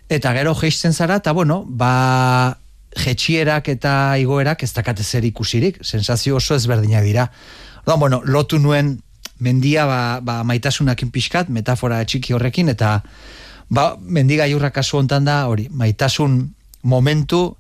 eta 0.10 0.34
gero 0.36 0.54
geisten 0.60 0.94
zara, 0.94 1.22
eta 1.24 1.32
bueno, 1.32 1.64
ba, 1.66 2.60
jetxierak 2.96 3.70
eta 3.70 4.18
igoerak 4.20 4.64
ez 4.64 4.74
dakate 4.74 5.04
zer 5.04 5.26
ikusirik, 5.26 5.80
sensazio 5.84 6.38
oso 6.38 6.56
ezberdinak 6.56 7.04
dira. 7.04 7.30
Orduan, 7.86 8.00
bueno, 8.00 8.22
lotu 8.26 8.60
nuen 8.60 9.00
mendia 9.40 9.86
ba, 9.86 10.20
ba 10.22 10.44
maitasunakin 10.48 11.12
pixkat, 11.12 11.50
metafora 11.50 12.04
txiki 12.06 12.34
horrekin, 12.34 12.70
eta 12.72 13.02
ba, 13.70 13.96
mendiga 14.00 14.48
jurra 14.52 14.72
kasu 14.72 15.00
hontan 15.02 15.26
da, 15.26 15.46
hori, 15.52 15.68
maitasun 15.72 16.38
momentu 16.84 17.58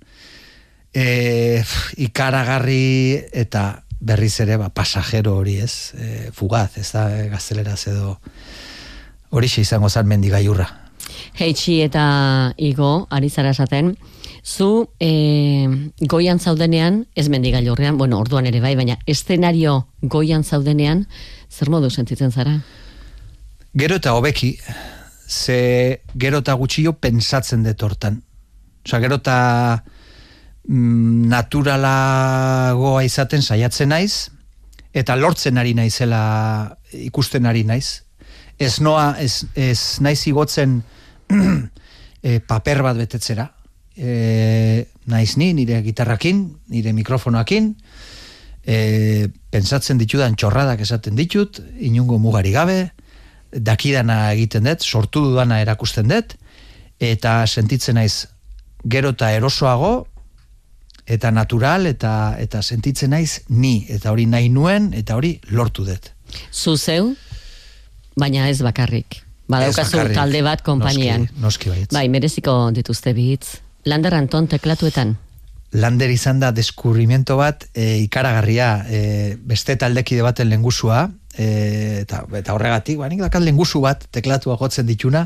e, 0.93 1.63
ikaragarri 1.97 3.19
eta 3.33 3.83
berriz 3.99 4.39
ere 4.43 4.57
ba, 4.61 4.69
pasajero 4.69 5.35
hori 5.39 5.57
ez, 5.63 5.93
e, 5.97 6.31
fugaz, 6.33 6.77
ez 6.77 6.89
da, 6.93 7.09
e, 7.11 7.27
gazteleraz 7.29 7.81
edo 7.91 8.17
hori 9.35 9.49
izango 9.57 9.89
zan 9.89 10.07
mendiga 10.07 10.41
jurra. 10.43 10.67
Heitxi 11.35 11.81
eta 11.83 12.53
Igo, 12.57 13.07
ari 13.11 13.29
zara 13.29 13.51
esaten, 13.51 13.95
zu 14.45 14.89
e, 14.99 15.67
goian 15.99 16.39
zaudenean, 16.39 17.05
ez 17.15 17.27
mendigailurrean, 17.29 17.97
bueno, 17.97 18.19
orduan 18.21 18.45
ere 18.45 18.61
bai, 18.61 18.75
baina 18.77 18.97
eszenario 19.09 19.87
goian 20.01 20.43
zaudenean, 20.43 21.07
zer 21.55 21.71
modu 21.71 21.89
sentitzen 21.89 22.31
zara? 22.31 22.57
Gero 23.75 23.97
eta 23.99 24.13
hobeki, 24.15 24.55
ze 25.27 26.01
gero 26.15 26.41
eta 26.43 26.55
gutxio 26.59 26.95
pensatzen 26.99 27.63
dut 27.63 27.83
hortan. 27.83 28.21
Osa, 28.85 28.99
gero 29.03 29.19
eta 29.21 29.37
mm, 30.67 31.27
naturalagoa 31.31 33.03
izaten 33.07 33.43
saiatzen 33.43 33.91
naiz, 33.93 34.29
eta 34.95 35.15
lortzen 35.19 35.57
ari 35.57 35.73
naizela 35.75 36.21
ikusten 37.05 37.47
ari 37.47 37.63
naiz. 37.67 38.01
Ez 38.59 38.79
noa, 38.79 39.15
ez, 39.19 39.45
ez 39.55 39.99
naiz 39.99 40.21
igotzen 40.27 40.81
e, 42.23 42.39
paper 42.39 42.83
bat 42.85 42.99
betetzera. 42.99 43.49
E, 43.95 44.85
naiz 45.11 45.35
ni, 45.39 45.53
nire 45.55 45.81
gitarrakin, 45.83 46.45
nire 46.71 46.93
mikrofonoakin, 46.95 47.73
e, 48.65 49.29
pensatzen 49.53 49.99
ditudan 50.01 50.35
txorradak 50.35 50.81
esaten 50.85 51.15
ditut, 51.15 51.61
inungo 51.79 52.17
mugari 52.19 52.51
gabe, 52.55 52.79
dakidana 53.51 54.33
egiten 54.33 54.65
dut, 54.67 54.83
sortu 54.83 55.23
dudana 55.29 55.61
erakusten 55.63 56.09
dut, 56.11 56.35
eta 56.99 57.43
sentitzen 57.47 57.99
naiz 57.99 58.25
gero 58.89 59.13
eta 59.15 59.31
erosoago, 59.35 59.93
eta 61.05 61.31
natural, 61.31 61.85
eta 61.85 62.35
eta 62.41 62.61
sentitzen 62.61 63.13
naiz 63.13 63.43
ni, 63.49 63.85
eta 63.89 64.11
hori 64.11 64.25
nahi 64.25 64.49
nuen, 64.49 64.91
eta 64.97 65.15
hori 65.15 65.37
lortu 65.51 65.85
dut. 65.85 66.11
Zu 66.51 66.75
zeu, 66.77 67.13
baina 68.17 68.49
ez 68.49 68.61
bakarrik. 68.65 69.21
Badaukazu 69.47 70.07
talde 70.15 70.41
bat 70.41 70.63
konpainian. 70.65 71.27
Noski, 71.27 71.41
noski 71.41 71.69
baietz. 71.69 71.91
Bai, 71.93 72.07
mereziko 72.09 72.55
dituzte 72.73 73.13
bitz. 73.13 73.59
Lander 73.85 74.15
Anton 74.17 74.47
teklatuetan. 74.49 75.13
Lander 75.75 76.11
izan 76.13 76.39
da 76.39 76.53
deskubrimiento 76.55 77.35
bat 77.35 77.65
e, 77.73 77.97
ikaragarria 78.05 78.69
e, 78.87 78.99
beste 79.43 79.75
taldekide 79.75 80.23
baten 80.23 80.47
lengusua 80.47 81.09
e, 81.35 82.01
eta, 82.05 82.23
eta 82.39 82.55
horregatik, 82.55 82.99
ba, 83.01 83.09
nik 83.11 83.23
dakat 83.25 83.43
lengusu 83.43 83.81
bat 83.83 84.05
teklatua 84.15 84.55
jotzen 84.61 84.87
dituna 84.87 85.25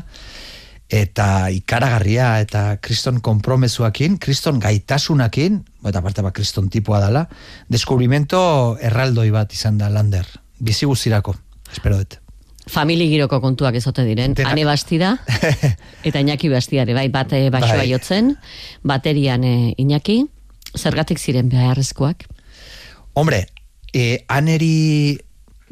eta 0.90 1.48
ikaragarria 1.54 2.40
eta 2.42 2.64
kriston 2.82 3.20
kompromesuakin, 3.22 4.18
kriston 4.18 4.58
gaitasunakin, 4.58 5.60
eta 5.86 6.02
aparte 6.02 6.24
ba, 6.26 6.32
kriston 6.34 6.66
tipua 6.68 6.98
dala, 6.98 7.28
deskubrimiento 7.70 8.40
erraldoi 8.82 9.30
bat 9.30 9.54
izan 9.54 9.78
da 9.78 9.88
Lander, 9.92 10.26
bizi 10.58 10.90
guztirako, 10.90 11.36
espero 11.70 12.00
dut. 12.02 12.18
Famili 12.70 13.06
giroko 13.10 13.40
kontuak 13.42 13.78
ezote 13.78 14.02
diren. 14.06 14.34
Denak. 14.34 14.52
Ane 14.52 14.66
bastida, 14.66 15.14
eta 16.06 16.20
Iñaki 16.20 16.50
bastiare, 16.50 16.94
bai, 16.94 17.08
bat 17.08 17.30
baixoa 17.30 17.80
Bai. 17.80 17.88
jotzen, 17.90 18.34
baterian 18.82 19.46
eh, 19.46 19.74
Iñaki, 19.78 20.24
zergatik 20.76 21.18
ziren 21.18 21.48
beharrezkoak? 21.48 22.26
Hombre, 23.14 23.46
e, 23.92 24.24
aneri 24.28 25.18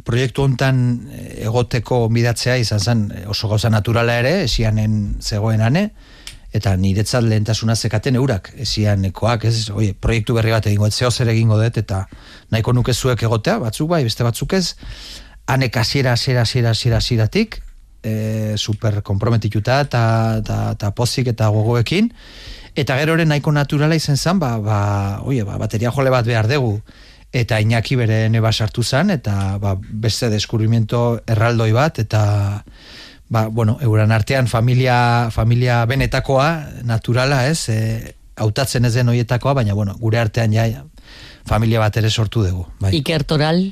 proiektu 0.09 0.45
hontan 0.47 0.79
eh, 1.13 1.45
egoteko 1.49 2.07
bidatzea 2.13 2.57
izan 2.61 2.81
zen 2.81 3.05
eh, 3.13 3.27
oso 3.31 3.51
gauza 3.51 3.71
naturala 3.73 4.19
ere, 4.23 4.35
esianen 4.47 5.19
zegoen 5.21 5.63
ane, 5.65 5.89
eta 6.55 6.73
niretzat 6.81 7.27
lehentasuna 7.27 7.77
zekaten 7.77 8.17
eurak, 8.17 8.53
esianekoak, 8.65 9.45
ez, 9.51 9.69
oie, 9.75 9.93
proiektu 9.93 10.37
berri 10.39 10.55
bat 10.55 10.67
egingo, 10.71 10.89
zeo 10.91 11.11
zer 11.11 11.29
egingo 11.35 11.59
dut, 11.61 11.77
eta 11.83 12.07
nahiko 12.55 12.73
nuke 12.73 12.95
zuek 12.95 13.23
egotea, 13.29 13.59
batzuk 13.61 13.91
bai, 13.91 14.03
beste 14.07 14.25
batzuk 14.25 14.57
ez, 14.57 14.77
hanek 15.49 15.77
asiera, 15.77 16.15
asiera, 16.17 16.47
asiera, 16.49 16.73
asiera, 16.73 17.03
asieratik, 17.03 17.61
e, 18.03 18.55
super 18.57 19.03
komprometituta 19.03 19.81
eta, 19.85 20.03
eta, 20.41 20.59
eta 20.79 20.93
pozik 20.97 21.29
eta 21.35 21.51
gogoekin, 21.53 22.13
eta 22.79 22.97
gero 23.01 23.17
ere 23.19 23.27
nahiko 23.27 23.51
naturala 23.53 23.97
izen 23.99 24.17
zen, 24.17 24.39
ba, 24.39 24.57
ba, 24.63 24.79
oie, 25.27 25.43
ba, 25.43 25.59
bateria 25.59 25.91
jole 25.91 26.13
bat 26.15 26.27
behar 26.27 26.47
dugu, 26.51 26.77
eta 27.35 27.59
Iñaki 27.61 27.97
bere 27.99 28.29
neba 28.31 28.53
sartu 28.53 28.85
zen, 28.85 29.11
eta 29.11 29.59
ba, 29.59 29.75
beste 29.79 30.31
deskubrimiento 30.31 31.21
erraldoi 31.27 31.73
bat, 31.75 31.99
eta 31.99 32.23
ba, 33.29 33.49
bueno, 33.49 33.79
euran 33.83 34.15
artean 34.15 34.47
familia, 34.47 35.29
familia 35.35 35.83
benetakoa, 35.91 36.85
naturala, 36.85 37.47
ez, 37.49 37.69
e, 37.69 38.15
hautatzen 38.39 38.87
ez 38.87 38.95
den 38.95 39.11
hoietakoa, 39.11 39.59
baina, 39.59 39.75
bueno, 39.75 39.99
gure 39.99 40.23
artean 40.23 40.55
ja, 40.55 40.69
familia 41.49 41.83
bat 41.83 41.99
ere 41.99 42.11
sortu 42.11 42.47
dugu. 42.47 42.67
Bai. 42.81 42.95
Iker 43.03 43.25
Toral, 43.25 43.69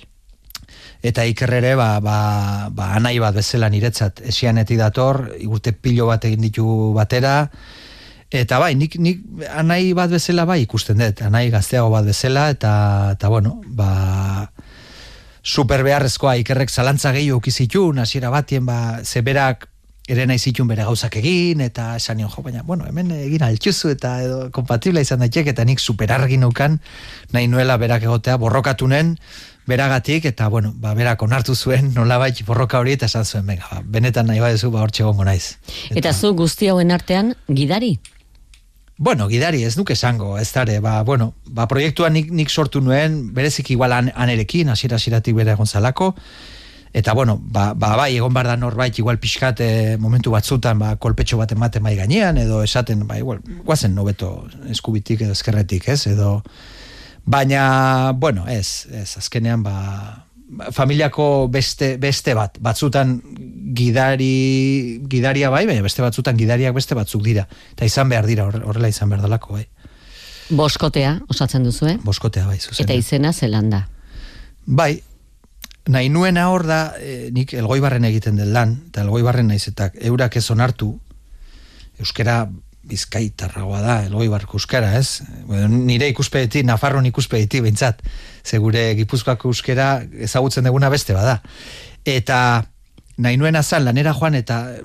Eta 1.06 1.22
Iker 1.28 1.52
ere, 1.54 1.74
ba, 1.78 2.00
ba, 2.02 2.18
ba, 2.74 2.88
anai 2.96 3.18
bat 3.22 3.36
bezala 3.36 3.68
niretzat, 3.70 4.24
esianetik 4.26 4.80
dator, 4.80 5.20
urte 5.46 5.70
pilo 5.70 6.08
bat 6.08 6.24
egin 6.26 6.42
ditu 6.42 6.64
batera, 6.96 7.36
Eta 8.30 8.58
bai, 8.58 8.74
nik, 8.74 8.96
nik 8.98 9.22
anai 9.54 9.92
bat 9.94 10.10
bezala 10.10 10.44
bai 10.48 10.60
ikusten 10.64 10.98
dut, 10.98 11.22
anai 11.22 11.46
gazteago 11.50 11.92
bat 11.92 12.04
bezala, 12.08 12.48
eta, 12.50 12.72
eta 13.14 13.30
bueno, 13.30 13.60
ba, 13.66 14.50
super 15.46 15.84
beharrezkoa 15.86 16.34
ikerrek 16.42 16.70
zalantza 16.70 17.12
gehiago 17.14 17.38
ukizitun, 17.38 18.02
hasiera 18.02 18.32
batien, 18.34 18.66
ba, 18.66 18.98
zeberak 19.04 19.68
ere 20.10 20.26
nahi 20.26 20.38
zitun 20.38 20.68
bere 20.70 20.84
gauzak 20.86 21.16
egin, 21.18 21.62
eta 21.62 21.92
esan 21.98 22.18
jo, 22.22 22.30
baina, 22.42 22.62
bueno, 22.66 22.86
hemen 22.86 23.12
egin 23.14 23.42
altxuzu, 23.46 23.90
eta 23.94 24.16
edo 24.22 24.40
kompatibla 24.54 25.02
izan 25.02 25.22
daiteke, 25.22 25.54
eta 25.54 25.64
nik 25.66 25.82
super 25.82 26.10
argi 26.14 26.38
nukan, 26.38 26.80
nahi 27.34 27.46
nuela 27.50 27.76
berak 27.78 28.06
egotea, 28.06 28.36
borrokatunen, 28.42 29.16
beragatik, 29.66 30.26
eta, 30.30 30.48
bueno, 30.50 30.72
ba, 30.82 30.94
berak 30.98 31.22
onartu 31.22 31.54
zuen, 31.54 31.92
nolabait 31.94 32.42
borroka 32.46 32.82
hori, 32.82 32.94
eta 32.98 33.06
esan 33.06 33.24
zuen, 33.26 33.46
venga, 33.46 33.70
ba, 33.70 33.82
benetan 33.86 34.30
nahi 34.30 34.42
badezu, 34.42 34.70
ba, 34.74 34.82
hortxe 34.82 35.06
gongo 35.06 35.26
naiz. 35.26 35.56
eta 35.90 36.12
zu 36.12 36.34
guzti 36.34 36.70
hauen 36.70 36.90
artean, 36.94 37.34
gidari? 37.50 37.96
Bueno, 38.98 39.28
gidari 39.28 39.62
ez 39.62 39.76
nuke 39.76 39.92
esango, 39.92 40.38
ez 40.38 40.50
dare, 40.54 40.78
ba, 40.80 41.02
bueno, 41.04 41.34
ba, 41.44 41.66
proiektua 41.68 42.08
nik, 42.08 42.30
nik 42.32 42.48
sortu 42.48 42.80
nuen, 42.80 43.34
berezik 43.36 43.70
igual 43.74 43.92
an, 43.92 44.08
anerekin, 44.16 44.70
hasiera 44.72 44.96
hasieratik 44.96 45.36
bere 45.36 45.52
egon 45.52 45.68
zalako, 45.68 46.14
eta 46.96 47.12
bueno, 47.12 47.36
ba, 47.36 47.74
ba, 47.74 47.92
bai, 48.00 48.16
egon 48.16 48.32
bar 48.32 48.48
da 48.48 48.56
norbait, 48.56 48.96
igual 48.96 49.20
pixkat 49.20 49.60
eh, 49.60 49.96
momentu 50.00 50.32
batzutan, 50.32 50.80
ba, 50.80 50.94
kolpetxo 50.96 51.36
bat 51.36 51.52
ematen 51.52 51.84
mai 51.84 51.92
gainean, 51.98 52.40
edo 52.40 52.62
esaten, 52.64 53.04
ba, 53.06 53.18
igual, 53.20 53.42
guazen 53.68 53.94
nobeto 53.94 54.48
eskubitik 54.72 55.26
edo 55.28 55.36
eskerretik, 55.36 55.90
ez, 55.92 56.06
edo, 56.08 56.40
baina, 57.26 58.14
bueno, 58.16 58.48
ez, 58.48 58.86
ez, 58.96 59.10
azkenean, 59.20 59.62
ba, 59.62 60.25
familiako 60.72 61.48
beste, 61.50 61.96
beste 61.98 62.34
bat, 62.34 62.58
batzutan 62.62 63.16
gidari, 63.76 65.00
gidaria 65.10 65.50
bai, 65.50 65.64
baina 65.66 65.82
beste 65.82 66.02
batzutan 66.04 66.36
gidariak 66.38 66.74
beste 66.74 66.94
batzuk 66.94 67.22
dira. 67.24 67.48
Eta 67.72 67.84
izan 67.88 68.08
behar 68.08 68.26
dira, 68.26 68.46
horre- 68.46 68.62
horrela 68.64 68.88
izan 68.88 69.10
behar 69.10 69.22
dalako, 69.26 69.58
bai. 69.58 69.66
Boskotea, 70.50 71.20
osatzen 71.28 71.64
duzu, 71.66 71.88
eh? 71.90 71.96
Boskotea 72.04 72.46
bai, 72.46 72.60
zuzen. 72.60 72.84
Eta 72.86 72.94
izena 72.94 73.32
zelanda. 73.32 73.88
Bai, 74.66 75.02
nahi 75.86 76.08
nuena 76.08 76.48
hor 76.50 76.66
da, 76.66 76.80
e, 76.98 77.30
nik 77.34 77.52
elgoibarren 77.54 78.04
egiten 78.06 78.36
den 78.38 78.52
lan, 78.54 78.76
eta 78.90 79.02
elgoibarren 79.02 79.48
naiz 79.50 79.66
eta 79.68 79.90
eurak 80.00 80.36
ez 80.38 80.46
onartu, 80.54 80.92
euskera 81.98 82.44
bizkaitarragoa 82.86 83.80
da, 83.82 83.94
elgoibarko 84.06 84.58
euskara, 84.58 84.92
ez? 84.98 85.22
Bueno, 85.48 85.68
nire 85.68 86.08
ikuspegetik, 86.12 86.64
Nafarron 86.68 87.06
ikuspegetik 87.10 87.62
behintzat, 87.64 88.02
ze 88.46 88.58
gure 88.62 88.88
gipuzkoako 88.98 89.50
euskera 89.52 89.88
ezagutzen 90.28 90.64
deguna 90.66 90.88
beste 90.92 91.14
bada. 91.16 91.40
Eta 92.06 92.38
nahi 93.18 93.36
nuena 93.40 93.62
zan, 93.62 93.84
lanera 93.88 94.12
joan, 94.14 94.34
eta 94.38 94.60
eh, 94.76 94.82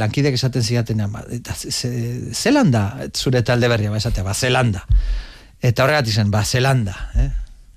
lankidek 0.00 0.34
esaten 0.38 0.62
zidatenean, 0.62 1.14
eta 1.36 1.54
ze- 1.54 1.70
ze- 1.70 2.32
zelanda, 2.34 2.84
zure 3.12 3.42
talde 3.42 3.68
berria, 3.68 3.90
ba, 3.90 3.98
esatea, 4.00 4.24
ba, 4.24 4.34
zelanda. 4.34 4.84
Eta 5.64 5.84
horregatik 5.84 6.14
zen, 6.14 6.30
ba, 6.30 6.44
zelanda, 6.44 6.94
eh? 7.16 7.30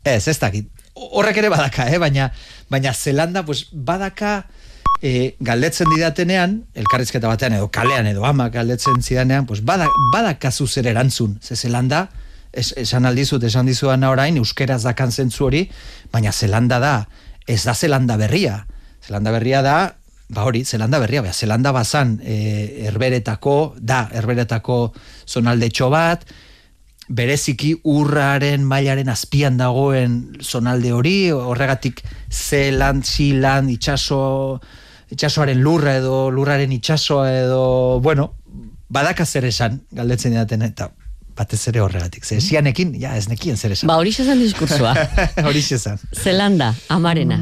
Ez, 0.07 0.27
ez 0.31 0.37
dakit. 0.39 0.69
Horrek 0.95 1.37
ere 1.37 1.49
badaka, 1.51 1.89
eh? 1.91 1.97
baina, 1.99 2.31
baina 2.71 2.93
zelanda, 2.93 3.43
pues, 3.45 3.67
badaka 3.71 4.45
e, 5.01 5.35
galdetzen 5.39 5.89
didatenean, 5.93 6.61
elkarrizketa 6.77 7.29
batean 7.29 7.57
edo 7.57 7.69
kalean 7.73 8.07
edo 8.09 8.25
ama 8.25 8.49
galdetzen 8.49 9.01
zidanean, 9.01 9.45
pues, 9.45 9.63
bada, 9.65 9.87
badakazu 10.13 10.67
zer 10.67 10.87
erantzun. 10.87 11.37
Ze 11.41 11.55
zelanda, 11.55 12.07
es, 12.51 12.73
esan 12.77 13.05
aldizut, 13.05 13.43
esan 13.43 13.69
dizudan 13.69 14.03
orain, 14.03 14.37
euskeraz 14.37 14.81
dakan 14.83 15.11
zentzu 15.11 15.47
hori, 15.49 15.67
baina 16.11 16.31
zelanda 16.31 16.79
da, 16.79 16.95
ez 17.47 17.63
da 17.63 17.75
zelanda 17.75 18.17
berria. 18.17 18.65
Zelanda 19.05 19.31
berria 19.31 19.61
da, 19.61 19.77
ba 20.29 20.43
hori, 20.43 20.65
zelanda 20.65 20.99
berria, 20.99 21.21
baina 21.21 21.33
zelanda 21.33 21.71
bazan 21.71 22.17
e, 22.23 22.87
herberetako, 22.89 23.75
da, 23.79 24.07
herberetako 24.11 24.81
zonaldetxo 25.27 25.89
bat, 25.93 26.25
bereziki 27.07 27.71
urraren 27.87 28.65
mailaren 28.67 29.07
azpian 29.07 29.55
dagoen 29.57 30.17
zonalde 30.43 30.91
hori, 30.91 31.15
horregatik 31.31 32.01
zelan, 32.27 32.99
zilan, 33.03 33.69
itxaso, 33.71 34.59
itxasoaren 35.11 35.61
lurra 35.63 35.97
edo 36.01 36.29
lurraren 36.31 36.71
itxasoa 36.71 37.29
edo, 37.31 37.99
bueno, 38.03 38.33
badaka 38.89 39.25
zer 39.25 39.45
esan, 39.45 39.81
galdetzen 39.91 40.35
didaten, 40.35 40.65
eta 40.67 40.91
batez 41.37 41.61
ere 41.69 41.81
horregatik. 41.81 42.25
Ze 42.25 42.39
esianekin, 42.41 42.95
ja, 42.99 43.15
ez 43.17 43.27
nekien 43.29 43.57
zer 43.57 43.75
esan. 43.75 43.87
Ba, 43.87 43.99
hori 44.01 44.11
zen 44.11 44.39
diskursoa. 44.41 44.95
hori 45.47 45.61
esan. 45.61 45.99
zelanda, 46.15 46.73
amarena 46.89 47.39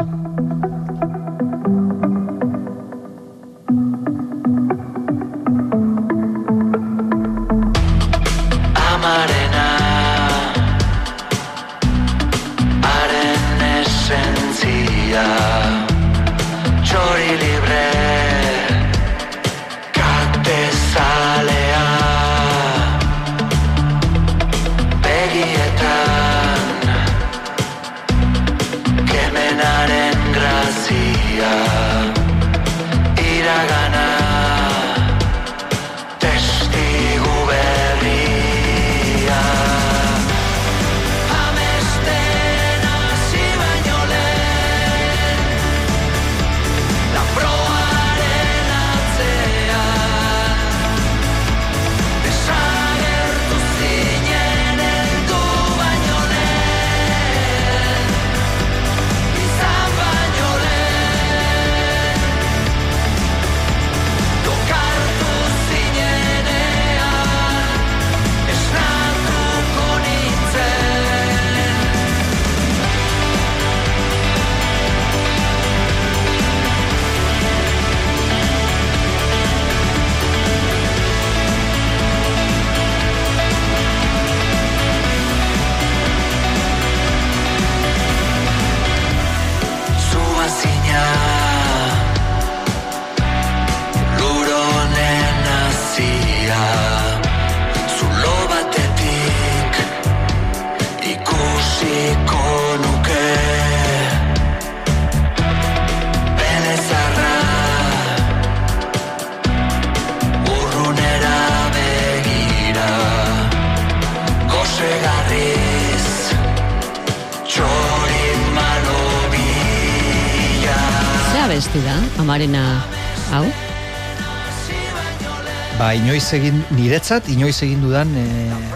inoiz 126.15 126.33
egin, 126.37 126.61
niretzat, 126.71 127.25
inoiz 127.27 127.57
egin 127.65 127.81
dudan 127.83 128.07
e, 128.15 128.21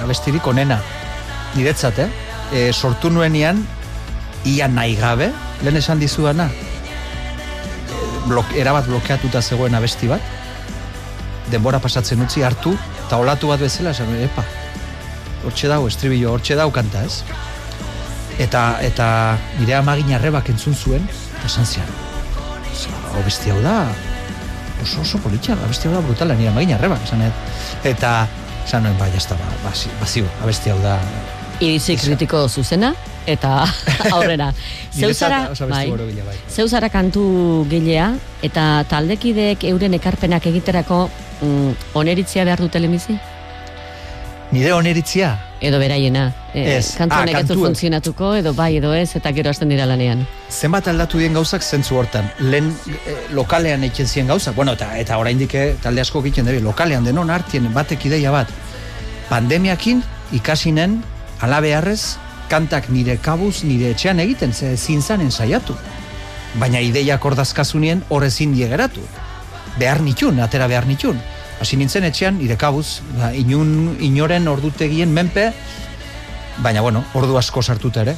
abestirik 0.04 0.44
onena. 0.52 0.76
Niretzat, 1.56 2.02
eh? 2.04 2.10
E, 2.52 2.64
sortu 2.74 3.08
nuenian, 3.10 3.62
ia 4.44 4.68
nahi 4.68 4.98
gabe, 5.00 5.30
lehen 5.64 5.80
esan 5.80 6.02
dizudana, 6.04 6.50
blok, 8.26 8.52
erabat 8.60 8.90
blokeatuta 8.92 9.40
zegoen 9.40 9.80
abesti 9.80 10.12
bat, 10.12 10.36
denbora 11.48 11.80
pasatzen 11.80 12.20
utzi 12.26 12.44
hartu, 12.44 12.76
eta 13.06 13.22
olatu 13.24 13.54
bat 13.54 13.64
bezala, 13.64 13.96
esan, 13.96 14.12
epa, 14.20 14.44
hortxe 15.48 15.72
dau, 15.72 15.86
estribillo, 15.88 16.36
hortxe 16.36 16.60
dau 16.60 16.68
kanta, 16.76 17.08
ez? 17.08 17.24
Eta, 18.36 18.82
eta 18.84 19.08
nire 19.62 19.80
amagin 19.80 20.12
arrebak 20.20 20.52
entzun 20.52 20.76
zuen, 20.76 21.08
eta 21.40 21.48
esan 21.48 21.72
zian, 21.72 21.98
hau 23.16 23.24
hau 23.24 23.62
da, 23.64 23.80
oso 24.84 25.02
oso 25.02 25.20
politxa, 25.24 25.54
abesti 25.54 25.88
hau 25.88 25.96
da 25.96 26.02
brutala, 26.06 26.36
nire 26.36 26.52
amagin 26.52 26.76
arrebak, 26.78 27.04
esan, 27.04 27.26
eta, 27.84 28.14
esan 28.66 28.84
nuen, 28.84 28.98
bai, 29.00 29.12
jazta, 29.16 29.36
ba, 29.40 29.52
bazio, 29.64 29.92
bazio, 30.00 30.26
abesti 30.44 30.74
hau 30.74 30.80
da, 30.84 30.98
Iritzi 31.60 31.98
kritiko 32.00 32.46
zuzena, 32.48 32.94
eta 33.28 33.66
aurrera. 34.16 34.54
Zeu 34.96 35.12
zara, 35.14 35.42
Niretzat 35.44 35.52
oso 35.52 35.66
abesti 35.66 35.92
bai, 35.92 36.24
bai. 36.30 36.36
zeu 36.48 36.68
zara 36.70 36.90
kantu 36.90 37.24
gilea, 37.70 38.14
eta 38.42 38.86
taldekideek 38.90 39.66
euren 39.74 39.98
ekarpenak 40.00 40.48
egiterako 40.48 41.02
mm, 41.42 41.92
oneritzia 42.00 42.48
behar 42.48 42.64
dute 42.64 42.80
lehenbizi? 42.80 43.18
Nire 44.56 44.72
oneritzia, 44.74 45.36
Edo 45.62 45.80
beraiena. 45.80 46.34
E, 46.54 46.78
Ez. 46.78 46.96
Kantu 46.96 47.16
Ah, 47.16 47.26
ez 47.26 47.48
du 47.48 47.56
funtzionatuko, 47.60 48.36
edo 48.36 48.54
bai, 48.54 48.78
edo 48.78 48.94
ez, 48.94 49.16
eta 49.16 49.32
gero 49.34 49.50
hasten 49.50 49.70
dira 49.70 49.86
lanean. 49.86 50.26
zenbat 50.50 50.88
aldatu 50.88 51.18
dien 51.20 51.34
gauzak 51.34 51.62
zentzu 51.62 51.98
hortan. 51.98 52.32
Lehen 52.40 52.70
eh, 52.88 53.18
lokalean 53.32 53.84
eitzen 53.84 54.08
ziren 54.08 54.28
gauzak, 54.28 54.56
bueno, 54.56 54.74
eta, 54.74 54.98
eta 54.98 55.18
oraindik 55.18 55.54
eh, 55.56 55.76
talde 55.82 56.02
asko 56.02 56.22
egiten 56.22 56.46
dira, 56.46 56.60
lokalean 56.64 57.04
denon 57.04 57.30
artien 57.30 57.74
batek 57.74 58.06
ideia 58.06 58.32
bat. 58.32 58.48
Pandemiakin 59.30 60.02
ikasinen 60.34 61.04
ala 61.42 61.60
beharrez 61.62 62.18
kantak 62.50 62.90
nire 62.90 63.18
kabuz, 63.18 63.64
nire 63.64 63.92
etxean 63.92 64.20
egiten, 64.20 64.54
ze 64.54 64.74
ezin 64.74 65.02
zanen 65.02 65.32
saiatu. 65.32 65.76
Baina 66.56 66.80
ideiak 66.82 67.26
ordazkazunien 67.26 68.02
horrezin 68.10 68.56
die 68.56 68.68
geratu. 68.68 69.02
Behar 69.78 70.02
nitun, 70.02 70.40
atera 70.40 70.68
behar 70.68 70.88
nitun. 70.88 71.20
Hasi 71.60 71.78
nintzen 71.78 72.06
etxean, 72.08 72.38
nire 72.40 72.56
kabuz, 72.58 73.02
ba, 73.18 73.34
inun, 73.36 73.98
inoren 74.00 74.48
ordutegien 74.48 75.12
menpe, 75.12 75.50
baina 76.64 76.82
bueno, 76.82 77.04
ordu 77.14 77.38
asko 77.38 77.62
sartuta 77.62 78.06
ere. 78.06 78.16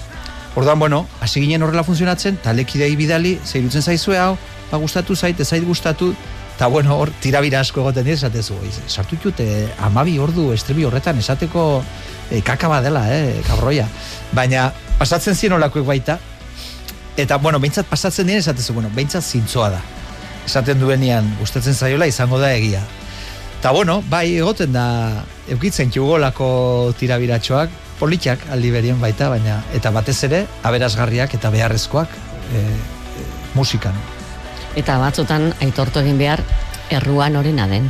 Orduan, 0.56 0.80
bueno, 0.80 1.08
hasi 1.22 1.42
ginen 1.42 1.64
horrela 1.64 1.84
funtzionatzen, 1.88 2.38
talekidei 2.44 2.96
bidali, 3.00 3.38
zeirutzen 3.46 3.82
zaizue 3.82 4.20
hau, 4.20 4.36
ba 4.72 4.78
gustatu 4.78 5.16
zait, 5.16 5.40
ez 5.40 5.48
zait 5.48 5.64
gustatu, 5.66 6.12
eta 6.56 6.68
bueno, 6.68 6.98
hor, 7.00 7.10
tirabira 7.24 7.62
asko 7.64 7.82
egoten 7.82 8.06
dira, 8.06 8.18
esatezu, 8.18 8.54
"Oi, 8.62 8.70
sartu 8.88 9.18
jute 9.24 9.72
amabi 9.80 10.20
ordu 10.20 10.52
estrebi 10.54 10.84
horretan, 10.86 11.18
esateko 11.18 11.84
e, 12.30 12.42
kakaba 12.42 12.82
dela, 12.82 13.06
eh, 13.10 13.42
kabroia. 13.48 13.88
Baina, 14.32 14.72
pasatzen 15.00 15.36
zien 15.36 15.54
olakoek 15.54 15.86
baita, 15.86 16.20
eta, 17.18 17.38
bueno, 17.38 17.60
behintzat 17.60 17.86
pasatzen 17.86 18.28
dira, 18.28 18.40
esatezu, 18.40 18.74
bueno, 18.74 18.90
behintzat 18.94 19.24
zintzoa 19.24 19.70
da. 19.70 19.82
Esaten 20.46 20.80
duenean, 20.80 21.36
gustatzen 21.40 21.76
zaiola, 21.76 22.08
izango 22.08 22.40
da 22.40 22.54
egia. 22.54 22.82
Eta 23.62 23.70
bueno, 23.78 24.00
bai 24.10 24.40
egoten 24.40 24.72
da 24.74 24.84
eukitzen 25.54 25.92
jugolako 25.94 26.48
tirabiratxoak, 26.98 27.76
politxak 28.00 28.48
aldi 28.56 28.72
berien 28.74 28.98
baita, 28.98 29.28
baina 29.30 29.60
eta 29.78 29.92
batez 29.94 30.16
ere 30.26 30.40
aberasgarriak 30.66 31.36
eta 31.38 31.52
beharrezkoak 31.54 32.16
e, 32.58 32.62
e, 32.64 33.26
musikan. 33.54 33.94
Eta 34.82 34.96
batzutan 34.98 35.52
aitortu 35.62 36.02
egin 36.02 36.18
behar 36.18 36.42
erruan 36.90 37.38
orena 37.38 37.68
den. 37.70 37.86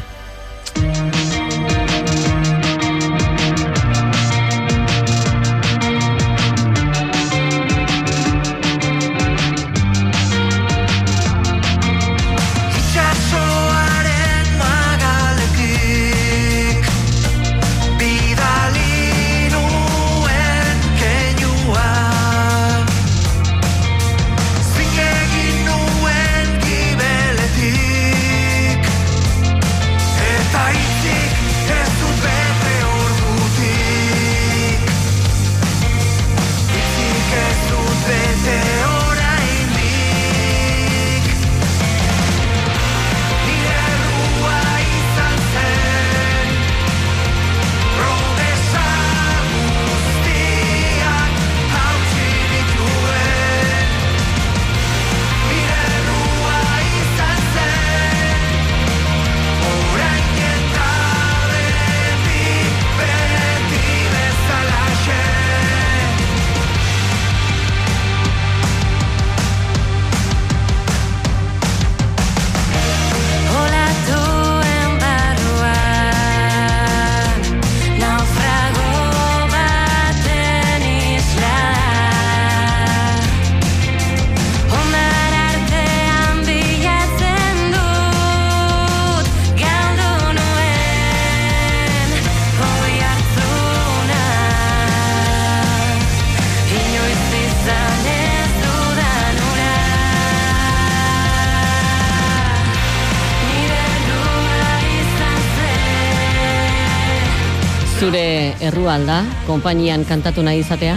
Errua 108.81 108.95
alda, 108.97 109.21
konpainian 109.45 110.01
kantatu 110.09 110.41
nahi 110.41 110.63
izatea? 110.63 110.95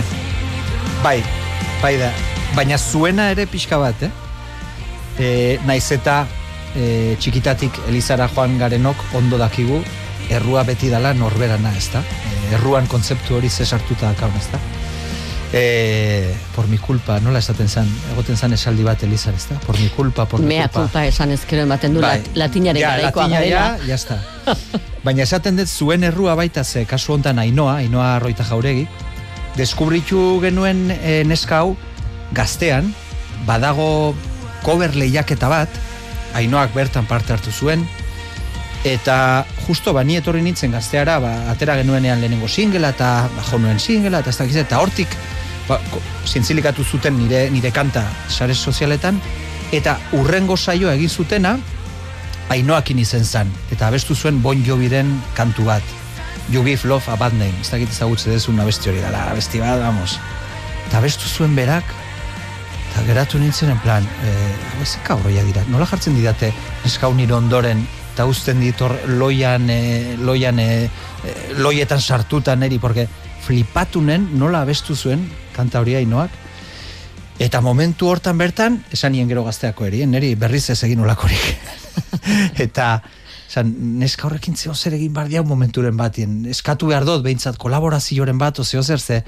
Bai, 1.04 1.20
bai 1.82 1.94
da. 2.00 2.08
Baina 2.56 2.78
zuena 2.78 3.30
ere 3.32 3.46
pixka 3.48 3.78
bat, 3.80 4.02
eh? 4.04 4.10
E, 5.20 5.28
naiz 5.68 5.86
eta 5.92 6.26
e, 6.76 7.16
txikitatik 7.20 7.78
Elizara 7.88 8.28
joan 8.32 8.58
garenok 8.60 8.96
ondo 9.16 9.38
dakigu 9.40 9.80
errua 10.32 10.64
beti 10.64 10.90
dala 10.92 11.12
norberana, 11.16 11.72
ez 11.76 11.88
da? 11.92 12.00
E, 12.00 12.54
erruan 12.56 12.88
kontzeptu 12.88 13.36
hori 13.36 13.48
ze 13.48 13.64
sartuta 13.64 14.12
dakaun, 14.12 14.36
ez 14.40 14.48
da? 14.52 14.60
E, 15.52 15.64
por 16.56 16.68
mi 16.68 16.78
culpa, 16.78 17.18
nola 17.20 17.40
esaten 17.40 17.68
zan, 17.68 17.88
egoten 18.12 18.36
zan 18.36 18.56
esaldi 18.56 18.84
bat 18.88 19.02
Elizar, 19.08 19.34
ez 19.36 19.48
da? 19.50 19.58
Por 19.66 19.78
mi 19.80 19.88
culpa, 19.96 20.24
por 20.28 20.40
mi 20.40 20.54
Mea 20.54 20.68
culpa. 20.68 20.86
culpa 20.86 21.04
esan 21.08 21.32
ezkero 21.36 21.68
ematen 21.68 21.96
du 21.96 22.00
Bai. 22.04 22.18
lat, 22.18 22.36
latinaren 22.46 22.82
ja, 22.82 22.94
garaikoa. 22.96 23.28
Ja, 23.44 23.66
ya 23.86 24.00
está. 24.00 24.20
Baina 25.04 25.24
esaten 25.24 25.56
dut 25.56 25.68
zuen 25.68 26.04
errua 26.04 26.34
baita 26.36 26.64
ze 26.64 26.84
kasu 26.84 27.14
hontan 27.14 27.38
Ainoa, 27.38 27.78
Ainoa 27.80 28.18
Roita 28.20 28.44
Jauregi, 28.44 28.84
deskubritu 29.56 30.40
genuen 30.42 30.90
e, 30.92 31.22
neska 31.24 31.62
hau 31.62 31.76
gaztean, 32.36 32.92
badago 33.46 34.14
cover 34.62 34.92
lehiaketa 34.96 35.48
bat, 35.48 35.80
Ainoak 36.36 36.74
bertan 36.76 37.08
parte 37.08 37.32
hartu 37.32 37.50
zuen, 37.50 37.86
eta 38.84 39.46
justo 39.66 39.92
bani 39.96 40.18
etorri 40.20 40.44
nintzen 40.44 40.76
gazteara, 40.76 41.18
ba, 41.20 41.32
atera 41.50 41.78
genuenean 41.80 42.20
lehenengo 42.20 42.48
singela, 42.48 42.92
eta 42.92 43.28
ba, 43.34 43.48
jo 43.48 43.58
nuen 43.58 43.80
singela, 43.80 44.20
eta 44.20 44.30
ez 44.30 44.38
dakiz, 44.38 44.56
eta 44.60 44.84
hortik 44.84 45.16
ba, 45.68 45.80
zintzilikatu 46.28 46.84
zuten 46.84 47.16
nire, 47.18 47.46
nire 47.50 47.72
kanta 47.72 48.04
sare 48.28 48.54
sozialetan, 48.54 49.16
eta 49.72 49.96
urrengo 50.20 50.60
saioa 50.60 50.92
egin 51.00 51.08
zutena, 51.08 51.56
Ainoakin 52.50 52.98
izen 52.98 53.22
zan, 53.24 53.50
eta 53.70 53.86
abestu 53.86 54.16
zuen 54.16 54.40
Bon 54.42 54.58
Joviren 54.66 55.10
kantu 55.36 55.68
bat. 55.68 55.92
You 56.50 56.64
give 56.66 56.88
love 56.88 57.06
a 57.06 57.14
bad 57.14 57.32
name. 57.38 57.54
Ez 57.60 57.70
dakit 57.70 57.92
ezagutze 57.94 58.30
dezun 58.32 58.58
abesti 58.58 58.90
hori 58.90 58.98
dela, 58.98 59.28
abesti 59.30 59.60
bat, 59.62 59.78
vamos. 59.78 60.16
Eta 60.88 60.98
abestu 60.98 61.30
zuen 61.30 61.54
berak, 61.54 61.86
eta 62.88 63.04
geratu 63.06 63.38
nintzen, 63.38 63.70
en 63.70 63.78
plan, 63.84 64.02
e, 64.26 64.34
ez 64.82 64.96
kaurroia 65.06 65.44
dira, 65.46 65.62
nola 65.70 65.86
jartzen 65.86 66.18
didate 66.18 66.50
neskau 66.82 67.12
nire 67.14 67.36
ondoren, 67.38 67.86
eta 68.12 68.26
uzten 68.26 68.58
ditor 68.58 68.96
loian, 69.06 69.70
e, 69.70 70.16
loian, 70.18 70.58
e, 70.58 70.88
loietan 71.62 72.02
sartutan 72.02 72.66
neri, 72.66 72.80
porque 72.82 73.06
flipatunen 73.46 74.26
nola 74.42 74.66
abestu 74.66 74.98
zuen 74.98 75.28
kanta 75.54 75.80
hori 75.80 76.00
hainoak, 76.02 76.38
Eta 77.40 77.62
momentu 77.64 78.10
hortan 78.12 78.36
bertan, 78.36 78.74
esan 78.92 79.14
nien 79.16 79.30
gero 79.30 79.46
gazteako 79.46 79.86
eri, 79.88 80.02
neri 80.04 80.34
berriz 80.36 80.66
ez 80.74 80.82
egin 80.84 81.00
olakorik. 81.00 81.46
eta, 82.66 82.90
esan, 83.48 83.72
neska 84.00 84.28
horrekin 84.28 84.56
zeo 84.56 84.74
zer 84.74 84.96
egin 84.98 85.14
bar 85.14 85.30
diau 85.30 85.44
momenturen 85.44 85.96
batien. 85.96 86.44
Eskatu 86.50 86.90
behar 86.92 87.06
dut, 87.08 87.24
behintzat, 87.26 87.58
kolaborazioaren 87.60 88.38
bat, 88.38 88.60
ozeo 88.62 88.82
zer 88.82 89.00
ze, 89.00 89.22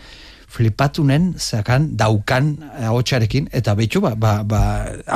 flipatunen, 0.52 1.32
zakan, 1.40 1.88
daukan 1.96 2.52
ahotsarekin, 2.84 3.48
eta 3.56 3.74
betxu, 3.78 4.02
ba, 4.04 4.12
ba, 4.20 4.34
ba, 4.44 4.60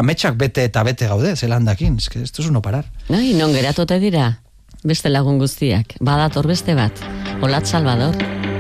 ametsak 0.01 0.39
bete 0.41 0.65
eta 0.65 0.85
bete 0.87 1.11
gaude, 1.13 1.35
zelandakin, 1.37 1.99
ez 2.01 2.09
que 2.09 2.23
esto 2.23 2.43
es 2.43 2.49
uno 2.49 2.63
parar. 2.63 2.89
Nai, 3.13 3.35
non 3.37 3.53
geratote 3.53 4.01
dira? 4.01 4.41
Beste 4.87 5.13
lagun 5.13 5.39
guztiak. 5.39 5.99
Badator 6.01 6.47
beste 6.49 6.75
bat. 6.79 7.05
Olat 7.43 7.67
Salvador. 7.67 8.56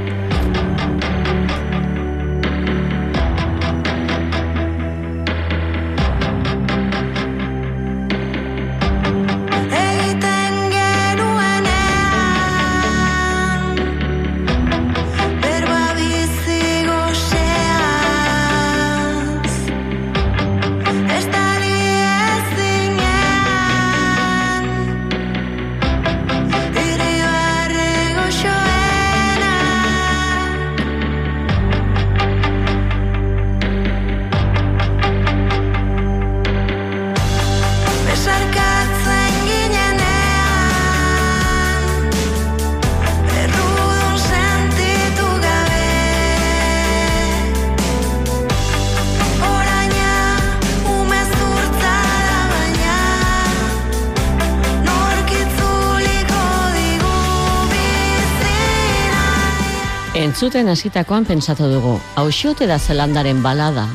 Entzuten 60.47 60.69
hasitakoan 60.71 61.25
pentsatu 61.27 61.67
dugu, 61.67 61.97
hauxote 62.15 62.69
da 62.71 62.77
zelandaren 62.79 63.41
balada. 63.43 63.89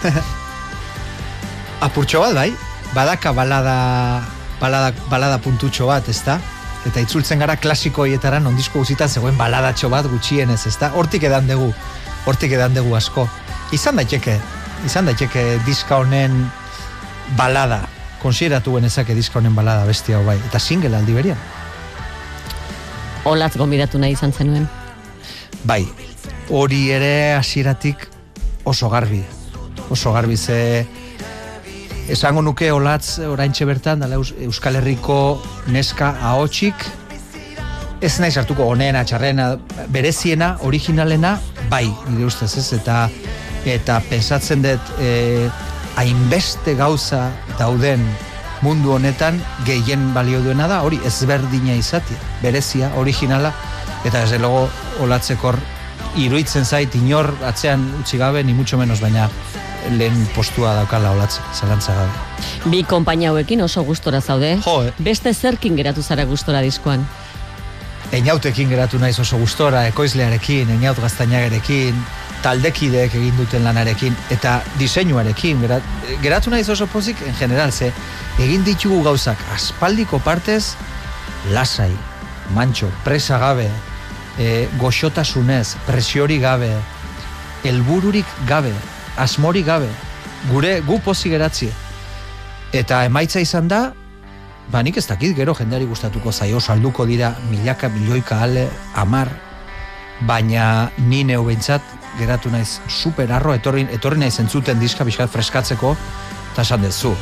Apurtxo 1.86 2.22
bat, 2.22 2.32
bai, 2.32 2.54
badaka 2.94 3.34
balada, 3.36 3.74
balada, 4.62 4.94
balada 5.10 5.36
puntutxo 5.44 5.90
bat, 5.90 6.08
ezta? 6.08 6.38
Eta 6.88 7.04
itzultzen 7.04 7.44
gara 7.44 7.58
klasiko 7.60 8.08
hietara 8.08 8.40
nondizko 8.40 8.80
guzitan 8.80 9.12
zegoen 9.12 9.36
baladatxo 9.36 9.92
bat 9.92 10.08
gutxienez, 10.08 10.62
ezta? 10.72 10.88
Hortik 10.96 11.28
edan 11.28 11.52
dugu, 11.52 11.68
hortik 12.24 12.56
edan 12.56 12.72
dugu 12.72 12.96
asko. 12.96 13.28
Izan 13.76 14.00
daiteke, 14.00 14.38
izan 14.88 15.12
daiteke 15.12 15.44
diska 15.68 16.00
honen 16.00 16.46
balada, 17.36 17.82
konsideratu 18.24 18.80
genezake 18.80 19.12
diska 19.12 19.42
honen 19.42 19.52
balada 19.52 19.84
bestia 19.84 20.16
hau 20.16 20.24
bai, 20.32 20.40
eta 20.48 20.64
single 20.64 20.96
aldi 20.96 21.20
berian. 21.20 21.46
Olatz 23.28 23.58
gombidatu 23.60 24.00
nahi 24.00 24.16
izan 24.16 24.32
zenuen. 24.32 24.77
Bai, 25.64 25.86
hori 26.50 26.90
ere 26.94 27.34
hasieratik 27.34 28.06
oso 28.64 28.88
garbi. 28.90 29.22
Oso 29.90 30.12
garbi 30.12 30.36
ze 30.36 30.86
esango 32.08 32.42
nuke 32.42 32.70
olatz 32.72 33.18
oraintxe 33.18 33.64
bertan 33.68 34.00
dala 34.00 34.16
Eus- 34.16 34.34
Euskal 34.40 34.76
Herriko 34.76 35.42
neska 35.66 36.14
ahotsik 36.22 36.74
ez 38.00 38.18
naiz 38.20 38.36
hartuko 38.38 38.64
onena, 38.70 39.02
txarrena, 39.04 39.56
bereziena, 39.90 40.52
originalena, 40.62 41.38
bai, 41.68 41.88
nire 42.08 42.28
ustez 42.28 42.52
ez, 42.60 42.72
eta 42.76 43.08
eta 43.66 43.98
pensatzen 44.08 44.62
dut 44.62 44.92
e, 45.02 45.48
hainbeste 45.98 46.76
gauza 46.78 47.24
dauden 47.58 48.04
mundu 48.62 48.92
honetan 48.94 49.40
gehien 49.66 50.12
balio 50.14 50.40
duena 50.42 50.68
da, 50.70 50.82
hori 50.86 51.00
ezberdina 51.04 51.74
izatea, 51.74 52.16
berezia, 52.42 52.92
originala, 52.96 53.52
eta 54.04 54.22
ez 54.22 54.40
logo 54.40 54.68
olatzekor 55.00 55.58
iruitzen 56.16 56.64
zait 56.64 56.94
inor 56.94 57.32
atzean 57.46 57.82
utzi 58.00 58.18
gabe, 58.18 58.44
ni 58.44 58.54
mucho 58.54 58.78
menos, 58.78 59.00
baina 59.00 59.28
lehen 59.98 60.26
postua 60.34 60.74
daukala 60.74 61.12
olatzek, 61.14 61.44
zalantza 61.54 61.94
gabe. 61.94 62.44
Bi 62.70 62.82
konpainia 62.84 63.30
hauekin 63.30 63.62
oso 63.62 63.84
gustora 63.84 64.20
zaude. 64.20 64.58
Jo, 64.64 64.82
eh. 64.84 64.92
Beste 64.98 65.32
zerkin 65.34 65.76
geratu 65.76 66.02
zara 66.02 66.24
gustora 66.24 66.60
diskoan. 66.60 67.06
Eñautekin 68.12 68.70
geratu 68.72 68.98
naiz 68.98 69.18
oso 69.20 69.36
gustora, 69.38 69.86
ekoizlearekin, 69.88 70.70
Eñaut 70.78 70.98
gaztainagarekin, 71.00 71.96
taldekideek 72.42 73.14
egin 73.14 73.36
duten 73.36 73.64
lanarekin, 73.64 74.16
eta 74.32 74.62
diseinuarekin, 74.78 75.60
gerat, 75.60 75.82
geratu 76.22 76.50
naiz 76.50 76.68
oso 76.72 76.86
pozik, 76.86 77.20
en 77.26 77.36
general, 77.36 77.72
ze 77.72 77.92
egin 78.38 78.64
ditugu 78.64 79.02
gauzak 79.04 79.38
aspaldiko 79.54 80.22
partez, 80.24 80.74
lasai, 81.52 81.92
mantxo, 82.54 82.88
presa 83.04 83.38
gabe, 83.38 83.68
e, 84.38 84.68
goxotasunez, 84.78 85.76
presiori 85.86 86.38
gabe, 86.38 86.70
helbururik 87.64 88.26
gabe, 88.46 88.72
asmori 89.16 89.62
gabe, 89.62 89.90
gure 90.50 90.80
gu 90.86 91.00
pozik 91.04 91.34
geratzie. 91.34 91.72
Eta 92.72 93.04
emaitza 93.08 93.40
izan 93.40 93.68
da, 93.68 93.88
ba 94.68 94.82
nik 94.82 94.96
ez 95.00 95.06
dakit 95.08 95.36
gero 95.36 95.54
jendeari 95.56 95.86
gustatuko 95.88 96.32
zaio 96.32 96.60
salduko 96.60 97.06
dira 97.06 97.32
milaka 97.50 97.88
milioika 97.88 98.42
ale 98.44 98.68
amar 98.94 99.28
baina 100.20 100.90
ni 100.98 101.24
neu 101.24 101.44
behintzat 101.44 101.82
geratu 102.18 102.50
naiz 102.50 102.80
super 102.88 103.32
arro 103.32 103.54
etorri, 103.54 103.86
etorri 103.92 104.18
naiz 104.18 104.38
entzuten 104.40 104.80
diska 104.80 105.04
pixkat 105.04 105.30
freskatzeko 105.30 105.94
eta 106.52 106.62
esan 106.62 106.82
dezu 106.82 107.14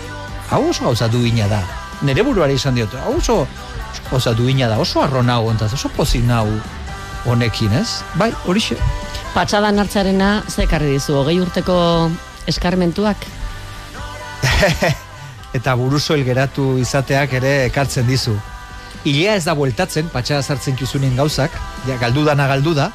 hau 0.50 0.62
oso 0.70 0.84
gauza 0.84 1.08
duina 1.08 1.46
da 1.48 1.62
nire 2.02 2.22
buruari 2.22 2.54
izan 2.54 2.74
diot 2.74 2.94
hau 3.04 3.16
oso 3.18 3.46
gauza 4.10 4.34
duina 4.34 4.68
da 4.68 4.78
oso 4.78 5.02
arro 5.02 5.22
ontaz 5.22 5.72
oso 5.74 5.88
pozik 5.88 6.24
nau 6.24 6.48
honekin 7.26 7.72
ez 7.76 8.02
bai 8.14 8.32
horixe 8.46 8.78
Patxadan 9.36 9.76
hartzarena 9.76 10.30
zekarri 10.48 10.94
dizu, 10.94 11.18
hogei 11.20 11.34
urteko 11.42 11.74
eskarmentuak? 12.48 13.26
eta 15.58 15.74
burusoil 15.76 16.22
geratu 16.24 16.78
izateak 16.80 17.34
ere 17.36 17.50
ekartzen 17.66 18.08
dizu. 18.08 18.32
Ilea 19.04 19.34
ez 19.36 19.44
da 19.44 19.52
bueltatzen, 19.58 20.08
patxada 20.08 20.40
sartzen 20.40 20.78
kizunen 20.80 21.12
gauzak, 21.20 21.52
ja, 21.84 21.98
galdu 22.00 22.24
dana 22.24 22.48
galdu 22.48 22.72
da, 22.78 22.88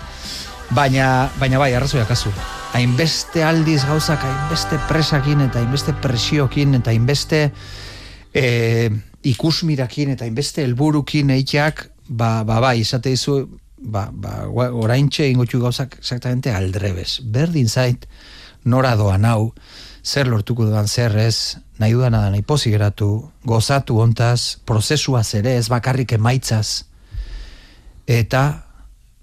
baina, 0.73 1.29
baina 1.37 1.61
bai, 1.61 1.75
arrazoiak 1.77 2.09
azu. 2.17 2.33
Hainbeste 2.73 3.45
aldiz 3.45 3.83
gauzak, 3.85 4.25
hainbeste 4.25 4.81
presakin, 4.89 5.45
eta 5.45 5.61
hainbeste 5.61 5.93
presiokin, 6.01 6.73
eta 6.81 6.89
hainbeste 6.89 7.43
e, 8.33 8.45
ikusmirakin, 9.29 10.15
eta 10.15 10.25
hainbeste 10.25 10.65
helburukin 10.65 11.37
eitxak, 11.37 11.85
ba, 12.09 12.39
ba, 12.47 12.57
bai, 12.65 12.79
izate 12.81 13.13
dizu, 13.13 13.43
ba, 13.81 14.09
ba, 14.13 14.45
oraintxe 14.53 15.27
ingotxu 15.31 15.59
gauzak 15.61 15.97
exactamente 15.99 16.53
aldrebes. 16.53 17.19
Berdin 17.25 17.69
zait, 17.69 18.05
nora 18.63 18.95
doan 18.95 19.25
hau, 19.25 19.51
zer 20.03 20.29
lortuko 20.29 20.65
dudan 20.65 20.87
zer 20.87 21.17
ez, 21.17 21.57
nahi 21.81 21.93
dudana 21.93 22.21
da 22.25 22.31
nahi 22.33 22.45
pozik 22.45 22.73
geratu, 22.73 23.09
gozatu 23.45 23.99
ontaz, 24.01 24.57
prozesuaz 24.65 25.33
ere, 25.37 25.55
ez 25.57 25.67
bakarrik 25.69 26.13
emaitzaz, 26.17 26.83
eta 28.09 28.43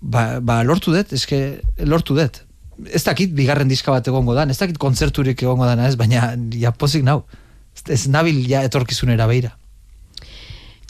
ba, 0.00 0.40
ba 0.40 0.62
lortu 0.66 0.94
dut, 0.94 1.12
eske 1.12 1.60
lortu 1.86 2.18
dut. 2.18 2.42
Ez 2.94 3.02
dakit 3.02 3.32
bigarren 3.34 3.70
diska 3.70 3.90
bat 3.90 4.06
egongo 4.06 4.36
dan, 4.38 4.50
ez 4.50 4.58
dakit 4.58 4.78
kontzerturik 4.78 5.42
egongo 5.42 5.66
dana 5.66 5.88
ez, 5.88 5.96
baina 5.98 6.34
ja 6.54 6.70
pozik 6.70 7.02
nau. 7.06 7.24
Ez, 7.74 7.82
ez 7.94 8.04
nabil 8.10 8.44
ja 8.46 8.62
etorkizunera 8.66 9.26
beira. 9.30 9.56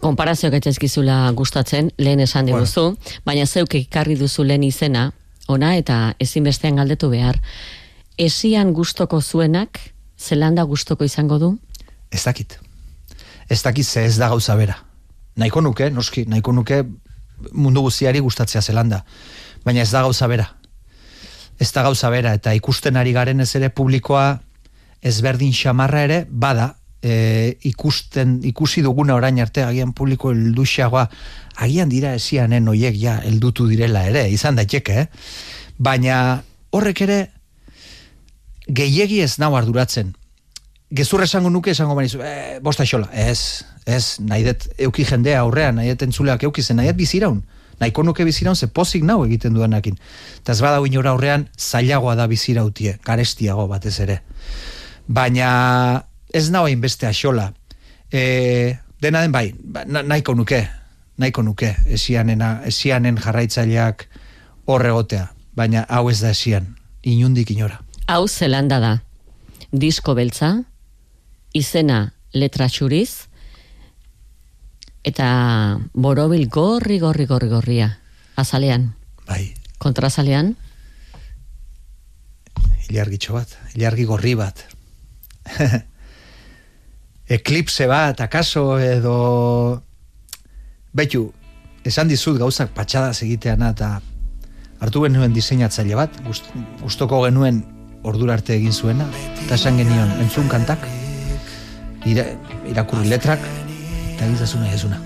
Konparazioak 0.00 0.54
etxezkizula 0.60 1.30
gustatzen, 1.34 1.90
lehen 1.98 2.20
esan 2.20 2.46
Bueno. 2.46 2.60
diguzu, 2.62 2.96
baina 3.24 3.46
zeuk 3.46 3.74
ekarri 3.74 4.14
duzu 4.16 4.44
lehen 4.44 4.62
izena, 4.62 5.12
ona 5.48 5.74
eta 5.76 6.14
ezinbestean 6.20 6.76
galdetu 6.76 7.10
behar. 7.10 7.40
Esian 8.16 8.72
gustoko 8.72 9.20
zuenak, 9.20 9.80
zelanda 10.18 10.62
gustoko 10.62 11.04
izango 11.04 11.38
du? 11.38 11.58
Ez 12.10 12.24
dakit. 12.24 12.58
Ez 13.48 13.62
dakit 13.62 13.86
ze 13.86 14.04
ez 14.04 14.16
da 14.18 14.28
gauza 14.28 14.54
bera. 14.56 14.76
Nahiko 15.36 15.60
nuke, 15.60 15.90
noski, 15.90 16.24
nahiko 16.26 16.52
nuke 16.52 16.84
mundu 17.52 17.80
guztiari 17.80 18.20
gustatzea 18.20 18.62
zelanda. 18.62 19.04
Baina 19.64 19.80
ez 19.82 19.90
da 19.90 20.02
gauza 20.02 20.26
bera. 20.26 20.48
Ez 21.58 21.72
da 21.72 21.82
gauza 21.82 22.10
bera, 22.10 22.34
eta 22.34 22.54
ikusten 22.54 22.96
ari 22.96 23.12
garen 23.12 23.40
ez 23.40 23.54
ere 23.56 23.68
publikoa 23.70 24.40
ezberdin 25.02 25.52
xamarra 25.52 26.02
ere 26.02 26.26
bada 26.30 26.76
e, 27.02 27.56
ikusten 27.68 28.38
ikusi 28.44 28.82
duguna 28.82 29.14
orain 29.14 29.38
arte 29.40 29.62
agian 29.62 29.92
publiko 29.92 30.32
helduxagoa 30.32 31.08
agian 31.56 31.88
dira 31.88 32.14
esianen 32.14 32.68
hoiek 32.68 32.96
ja 32.98 33.18
heldutu 33.24 33.68
direla 33.68 34.04
ere 34.08 34.28
izan 34.30 34.58
daiteke 34.58 35.00
eh? 35.02 35.06
baina 35.78 36.42
horrek 36.74 37.02
ere 37.06 37.18
gehiegi 38.68 39.22
ez 39.24 39.38
nau 39.38 39.54
arduratzen. 39.56 40.12
Gezur 40.92 41.22
esango 41.22 41.50
nuke 41.50 41.72
esango 41.72 41.94
banizu 41.96 42.20
e, 42.24 42.58
bosta 42.64 42.84
xola 42.88 43.08
ez 43.12 43.64
ez 43.86 44.18
nahi 44.20 44.44
dut 44.44 44.66
euki 44.88 45.04
jendea 45.08 45.40
aurrean 45.40 45.76
nahi 45.76 45.92
dut 45.92 46.04
entzuleak 46.08 46.44
euki 46.48 46.62
zen 46.62 46.80
nahi 46.80 46.92
dut 46.92 46.98
biziraun. 47.00 47.42
Nahiko 47.78 48.02
nuke 48.02 48.24
biziraun 48.26 48.56
ze 48.56 48.66
pozik 48.66 49.04
nau 49.04 49.22
egiten 49.24 49.54
duenakin. 49.54 49.96
Eta 50.40 50.52
ez 50.52 50.60
bada 50.60 50.80
inora 50.86 51.12
aurrean 51.14 51.46
zailagoa 51.56 52.16
da 52.16 52.26
bizirautie 52.26 52.98
garestiago 53.04 53.68
batez 53.68 53.98
ere. 54.00 54.22
Baina 55.08 56.07
ez 56.32 56.50
nao 56.50 56.66
beste 56.76 57.06
axola. 57.06 57.52
E, 58.10 58.78
dena 59.00 59.20
den 59.22 59.32
bai, 59.32 59.54
ba, 59.58 59.84
na, 59.84 60.02
nahiko 60.02 60.34
nuke, 60.34 60.68
nahiko 61.16 61.42
nuke, 61.42 61.76
esianena, 61.86 62.62
esianen 62.66 63.18
jarraitzaileak 63.18 64.08
horregotea, 64.66 65.32
baina 65.56 65.84
hau 65.88 66.08
ez 66.10 66.20
da 66.20 66.30
esian, 66.30 66.76
inundik 67.02 67.50
inora. 67.50 67.80
Hau 68.06 68.28
zelanda 68.28 68.78
da. 68.80 68.94
Disko 69.72 70.14
beltza, 70.14 70.62
izena 71.52 72.14
letra 72.32 72.68
xuriz, 72.68 73.28
eta 75.04 75.78
borobil 75.92 76.48
gorri, 76.48 76.98
gorri, 76.98 77.26
gorri, 77.26 77.48
gorria. 77.48 77.98
Azalean, 78.36 78.94
Bai, 79.26 79.52
kontrazalean, 79.82 80.54
ilargitxo 82.88 83.36
bat, 83.36 83.52
ilargi 83.76 84.06
gorri 84.08 84.34
bat. 84.38 84.64
Eklipse 87.28 87.86
bat, 87.86 88.20
akaso, 88.24 88.78
edo... 88.80 89.82
Betu, 90.96 91.26
esan 91.84 92.08
dizut 92.08 92.38
gauzak 92.40 92.72
patxadas 92.72 93.20
egiteana 93.26 93.74
eta 93.74 93.90
hartu 94.80 95.02
genuen 95.04 95.34
diseinatzaile 95.34 95.98
bat, 95.98 96.16
gust, 96.24 96.48
gustoko 96.80 97.20
genuen 97.26 97.60
ordura 98.08 98.38
arte 98.38 98.56
egin 98.56 98.72
zuena, 98.72 99.04
eta 99.44 99.58
esan 99.58 99.76
genion, 99.76 100.08
entzun 100.24 100.48
kantak, 100.48 100.88
ira, 102.08 102.24
irakurri 102.70 103.12
letrak, 103.12 103.44
eta 104.14 104.24
egin 104.24 104.40
zazu 104.40 104.62
nahi 104.62 104.72
dezuna. 104.72 105.04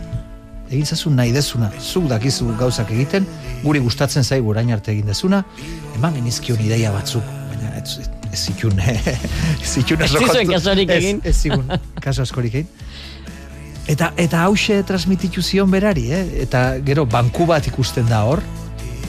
Egin 0.70 0.86
zazu 0.86 1.10
nahi 1.10 1.34
dezuna, 1.34 1.72
zuk 1.80 2.06
dakizu 2.12 2.52
gauzak 2.60 2.94
egiten, 2.94 3.26
guri 3.64 3.82
gustatzen 3.82 4.22
zaigu 4.22 4.54
orain 4.54 4.70
arte 4.72 4.94
egin 4.94 5.10
dezuna, 5.10 5.42
eman 5.96 6.20
genizkion 6.20 6.62
ideia 6.62 6.94
batzuk, 6.94 7.26
baina 7.50 7.74
ez, 7.82 7.98
ez, 8.34 8.40
zitun, 8.40 8.78
ez 8.80 9.68
zitun 9.74 10.02
Ez 10.02 10.10
zizuen 10.10 10.48
kasurik 10.48 10.90
egin. 10.90 11.20
Ez, 11.24 11.36
zigun, 11.36 11.68
kaso 12.00 12.24
askorik 12.24 12.54
egin. 12.62 12.68
Eta, 13.92 14.12
eta 14.16 14.44
hause 14.46 14.82
transmititu 14.86 15.42
zion 15.42 15.70
berari, 15.70 16.08
eh? 16.14 16.24
eta 16.44 16.78
gero 16.86 17.04
banku 17.04 17.48
bat 17.50 17.66
ikusten 17.66 18.06
da 18.08 18.22
hor, 18.30 18.42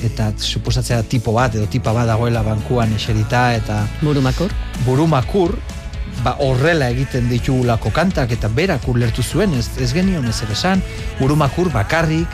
eta 0.03 0.31
suposatzea 0.37 1.03
tipo 1.07 1.33
bat 1.33 1.55
edo 1.55 1.67
tipa 1.71 1.93
bat 1.95 2.07
dagoela 2.09 2.43
bankuan 2.43 2.93
eserita 2.95 3.53
eta 3.55 3.83
burumakur. 4.01 4.51
burumakur 4.85 5.55
ba 6.23 6.35
horrela 6.39 6.89
egiten 6.89 7.29
ditugulako 7.29 7.91
kantak 7.91 8.31
eta 8.31 8.47
berak 8.47 8.87
ulertu 8.87 9.23
zuen 9.23 9.53
ez, 9.53 9.69
ez 9.79 9.93
genion 9.93 10.25
ez 10.25 10.41
esan 10.51 10.81
burumakur 11.19 11.71
bakarrik 11.71 12.27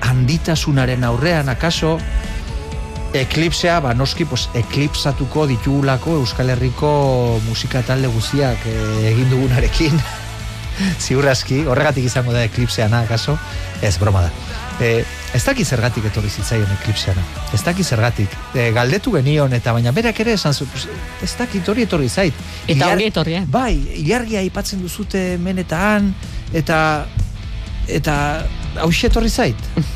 handitasunaren 0.00 1.04
aurrean 1.04 1.48
akaso 1.48 1.98
eklipsea 3.22 3.80
ba 3.80 3.94
noski 3.94 4.24
pues 4.24 4.48
eklipsatuko 4.54 5.46
ditugulako 5.46 6.18
Euskal 6.20 6.50
Herriko 6.50 7.40
musika 7.48 7.82
talde 7.82 8.08
guztiak 8.12 8.66
eh, 8.66 9.10
egin 9.12 9.30
dugunarekin 9.30 10.00
ziurraski, 11.00 11.62
horregatik 11.66 12.04
izango 12.04 12.32
da 12.34 12.42
eklipseana, 12.44 13.00
akaso? 13.06 13.38
Ez, 13.82 13.96
broma 13.98 14.26
da. 14.26 14.30
E, 14.80 14.90
ez 15.34 15.42
daki 15.44 15.64
zergatik 15.64 16.04
etorri 16.10 16.28
zitzaion 16.28 16.68
eklipseana. 16.80 17.22
Ez 17.56 17.62
daki 17.64 17.84
zergatik. 17.84 18.32
E, 18.54 18.70
galdetu 18.76 19.14
genion, 19.16 19.52
eta 19.56 19.72
baina 19.72 19.92
berak 19.96 20.20
ere 20.20 20.34
esan 20.36 20.52
zu, 20.54 20.68
ez 21.24 21.32
daki 21.38 21.62
etorri 21.64 21.86
etorri 21.88 22.08
zait. 22.08 22.34
Eta 22.66 22.74
Ilar- 22.76 22.96
ongi 22.96 23.08
etorria. 23.08 23.44
Bai, 23.48 23.72
ilargia 24.02 24.44
aipatzen 24.44 24.82
duzute 24.84 25.22
hemen 25.36 25.64
eta 25.64 25.82
eta 27.88 28.16
hause 28.82 29.06
etorri 29.08 29.30
zait. 29.30 29.56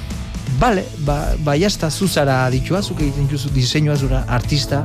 Bale, 0.58 0.84
ba, 1.06 1.34
ba 1.38 1.54
jazta, 1.56 1.90
zuzara 1.90 2.44
aditua, 2.46 2.82
zuk 2.82 3.00
egiten 3.00 3.28
duzu 3.30 3.50
diseinua 3.54 3.96
zura 3.96 4.24
artista, 4.28 4.82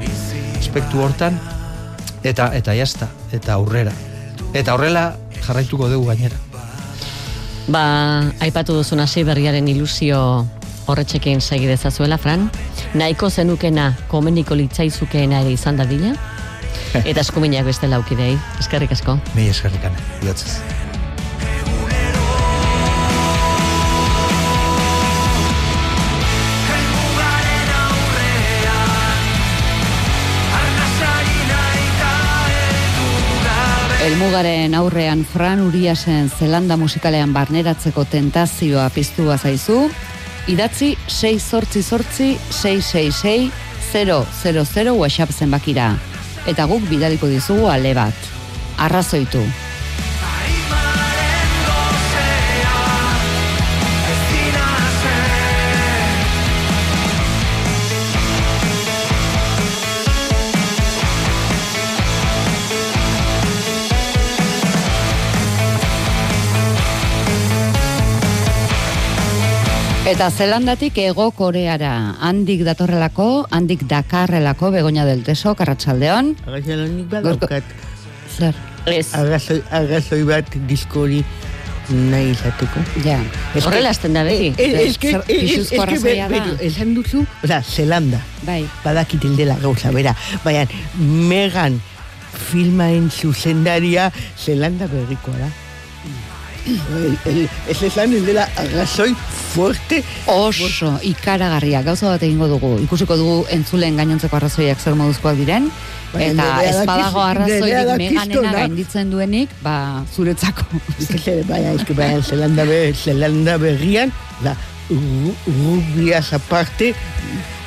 aspektu 0.59 1.01
hortan, 1.01 1.39
eta 2.23 2.51
eta 2.55 2.75
jazta, 2.77 3.09
eta 3.31 3.53
aurrera. 3.53 3.93
Eta 4.53 4.75
horrela 4.75 5.15
jarraituko 5.45 5.89
dugu 5.91 6.11
gainera. 6.11 6.37
Ba, 7.67 7.83
aipatu 8.45 8.75
duzun 8.77 9.01
hasi 9.01 9.23
berriaren 9.25 9.67
ilusio 9.67 10.19
horretxekin 10.85 11.41
segi 11.41 11.67
dezazuela, 11.67 12.17
Fran. 12.21 12.49
Nahiko 12.93 13.29
zenukena 13.29 13.91
komeniko 14.07 14.55
litzaizukeena 14.55 15.41
ere 15.41 15.55
izan 15.57 15.81
dadila. 15.81 16.13
Eta 17.09 17.21
eskuminak 17.25 17.65
beste 17.67 17.89
laukidei. 17.91 18.35
Eskerrik 18.61 18.95
asko. 18.95 19.19
Mila 19.33 19.55
eskerrikane, 19.55 20.09
bihotzez. 20.21 20.84
Gabe 34.15 34.23
Elmugaren 34.23 34.75
aurrean 34.75 35.25
Fran 35.25 35.59
Uriasen 35.59 36.29
zelanda 36.29 36.77
musikalean 36.77 37.33
barneratzeko 37.33 38.05
tentazioa 38.05 38.89
piztua 38.89 39.37
zaizu, 39.37 39.89
idatzi 40.47 40.95
6 41.07 41.39
sortzi 41.43 41.83
sortzi 41.83 42.37
666 42.49 43.51
000 43.93 44.95
WhatsApp 44.95 45.31
zenbakira. 45.31 45.91
Eta 46.47 46.65
guk 46.65 46.87
bidaliko 46.89 47.27
dizugu 47.27 47.67
ale 47.67 47.93
bat. 47.93 48.15
Arrazoitu. 48.77 49.43
Eta 70.15 70.29
zelandatik 70.31 70.95
ego 71.03 71.25
koreara, 71.35 72.15
handik 72.23 72.61
datorrelako, 72.63 73.25
handik 73.51 73.81
dakarrelako, 73.89 74.69
begoña 74.71 75.03
del 75.05 75.23
teso, 75.27 75.55
karratxaldeon. 75.59 76.35
Arrazalonik 76.47 77.09
Gaurko- 77.11 77.49
badaukat. 77.49 77.63
Zer, 78.37 78.55
Ez, 78.85 79.13
Arrazoi, 79.17 79.63
arrazoi 79.71 80.21
bat 80.23 80.45
diskori 80.69 81.23
nahi 81.89 82.29
izateko. 82.31 82.79
ja. 83.03 83.17
horrela 83.63 83.89
hasten 83.89 84.13
da 84.13 84.23
beti. 84.23 84.53
Eh, 84.57 84.63
eh, 84.63 84.81
eh, 84.83 84.87
es, 84.87 84.97
pisuzko 84.97 85.59
es 85.59 85.69
que, 85.69 85.81
arrazoia 85.81 86.27
be- 86.29 86.39
da. 86.39 86.45
beru, 86.45 86.57
esan 86.61 86.93
duzu, 86.93 87.25
oza, 87.43 87.61
Zelanda, 87.63 88.21
Bai, 88.45 88.65
badakit 88.83 89.23
dela 89.35 89.57
gauza, 89.61 89.91
bera, 89.91 90.15
baina 90.43 90.65
Megan 90.99 91.81
filmaen 92.51 93.09
zuzendaria 93.11 94.11
Zelanda 94.37 94.87
berrikoa 94.87 95.37
da. 95.37 95.49
Ez 96.65 97.81
esan 97.83 98.13
el 98.13 98.25
dela 98.25 98.47
arrazoi 98.57 99.13
fuerte 99.53 100.01
oso 100.27 100.95
ikaragarria 101.05 101.81
gauza 101.85 102.09
bat 102.09 102.23
egingo 102.25 102.47
dugu. 102.49 102.71
Ikusiko 102.83 103.17
dugu 103.19 103.35
entzulen 103.53 103.97
gainontzeko 103.99 104.39
arrazoiak 104.39 104.81
zer 104.81 104.97
moduzkoak 104.97 105.37
diren. 105.37 105.69
Baina 106.13 106.31
Eta 106.33 106.63
ez 106.63 106.85
badago 106.87 107.21
arrazoirik 107.21 107.89
dakiztona. 107.89 108.25
meganena 108.25 108.51
gainditzen 108.59 109.11
duenik, 109.11 109.49
ba, 109.63 110.03
zuretzako. 110.15 110.65
Baina, 111.49 111.73
ez 111.73 111.83
que, 111.83 111.93
baina, 111.93 112.21
Zelanda, 112.23 112.63
be, 112.65 112.93
Zelanda 112.95 113.57
berrian, 113.57 114.13
da, 114.43 114.55
ru- 114.89 115.35
rubiaz 115.45 116.33
aparte, 116.33 116.93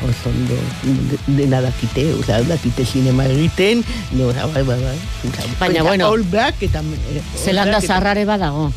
oso 0.02 0.28
ondo, 0.30 0.54
de- 0.84 1.18
dena 1.42 1.60
dakite, 1.60 2.12
oza, 2.14 2.40
dakite 2.42 2.84
sinema 2.86 3.26
egiten, 3.26 3.84
no, 4.12 4.28
oza, 4.28 4.46
bai, 4.46 4.62
bai, 4.62 4.80
bai. 4.82 4.98
Baina, 5.58 5.82
bueno, 5.82 6.08
All 6.08 6.22
Black, 6.24 6.62
eta... 6.62 6.82
Zelanda 7.44 7.80
zarrare 7.80 8.24
badago. 8.24 8.72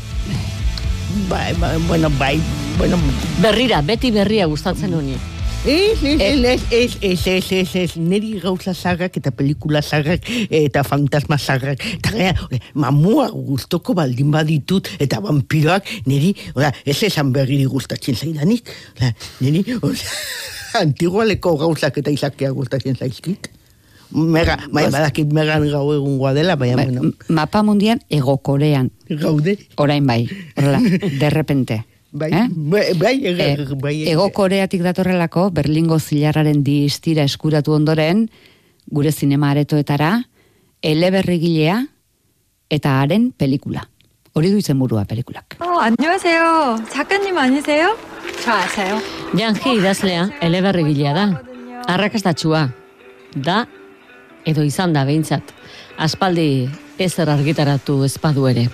Bai, 1.28 1.52
bai, 1.54 1.78
bueno, 1.86 2.10
bai, 2.18 2.40
bueno, 2.78 2.96
Berrira, 3.38 3.82
beti 3.82 4.10
berria 4.10 4.46
gustatzen 4.46 4.94
honi. 4.94 5.16
Ez, 5.64 6.02
ez, 6.02 6.20
ez, 6.20 6.62
ez, 6.70 6.96
ez, 7.00 7.26
ez, 7.26 7.52
ez, 7.52 7.74
ez, 7.76 7.92
niri 7.96 8.32
gauza 8.42 8.72
zarrak 8.74 9.14
eta 9.20 9.30
pelikula 9.30 9.78
zarrak 9.82 10.26
eta 10.50 10.82
fantasma 10.82 11.38
zarrak. 11.38 11.78
Eta 12.00 12.32
mamua 12.74 13.28
gustoko 13.30 13.94
baldin 13.94 14.32
baditut 14.34 14.90
eta 14.98 15.20
vampiroak 15.22 15.86
niri, 16.10 16.32
oda, 16.56 16.72
ez 16.84 16.96
esan 17.06 17.30
berriri 17.32 17.68
gustatzen 17.70 18.18
zaidanik. 18.18 18.72
Oda, 18.96 19.12
niri, 19.40 19.62
oda, 19.78 20.10
antigualeko 20.82 21.54
gauzak 21.62 22.02
eta 22.02 22.10
izakea 22.10 22.50
gustatzen 22.50 22.98
zaizkit. 22.98 23.46
Mega, 24.12 24.58
bai, 24.68 24.88
badakit 24.92 25.30
megan 25.32 25.62
gau 25.70 25.86
egungoa 25.94 26.34
dela, 26.36 26.56
baina, 26.60 26.76
Bai, 26.82 26.88
bueno, 26.90 27.06
m- 27.06 27.32
mapa 27.38 27.62
mundian 27.62 28.02
ego 28.10 28.34
korean. 28.44 28.90
gaude. 29.08 29.54
Orain 29.80 30.04
bai, 30.06 30.26
horrela, 30.56 30.82
de 31.22 31.30
repente. 31.30 31.84
Bai, 32.11 32.31
Eh? 32.31 32.47
bai, 32.49 32.93
bai, 32.95 33.25
ega- 33.27 33.45
Eh, 33.45 33.65
bai, 33.75 34.07
Ego 34.07 34.31
Koreatik 34.31 34.81
datorrelako, 34.81 35.51
Berlingo 35.51 35.99
zilarraren 35.99 36.63
distira 36.63 37.23
eskuratu 37.23 37.73
ondoren, 37.73 38.29
gure 38.87 39.11
zinema 39.11 39.51
aretoetara, 39.51 40.23
eleberrigilea 40.81 41.87
eta 42.69 43.01
haren 43.01 43.31
pelikula. 43.31 43.89
Hori 44.33 44.51
du 44.51 44.57
izenburua 44.57 45.05
pelikulak. 45.05 45.57
어, 45.59 45.79
안녕하세요. 45.81 46.85
작가님 46.89 47.37
아니세요? 47.37 47.97
저 48.43 48.51
아세요? 48.51 49.01
Janji 49.33 49.77
idazlea 49.79 50.29
eleberrigilea 50.41 51.13
da. 51.13 51.41
Arrakastatsua 51.87 52.73
da 53.35 53.67
edo 54.45 54.63
izan 54.63 54.93
da 54.93 55.03
behintzat. 55.05 55.41
Aspaldi 55.97 56.69
ezer 56.99 57.29
argitaratu 57.29 58.03
ezpadu 58.05 58.47
ere. 58.47 58.69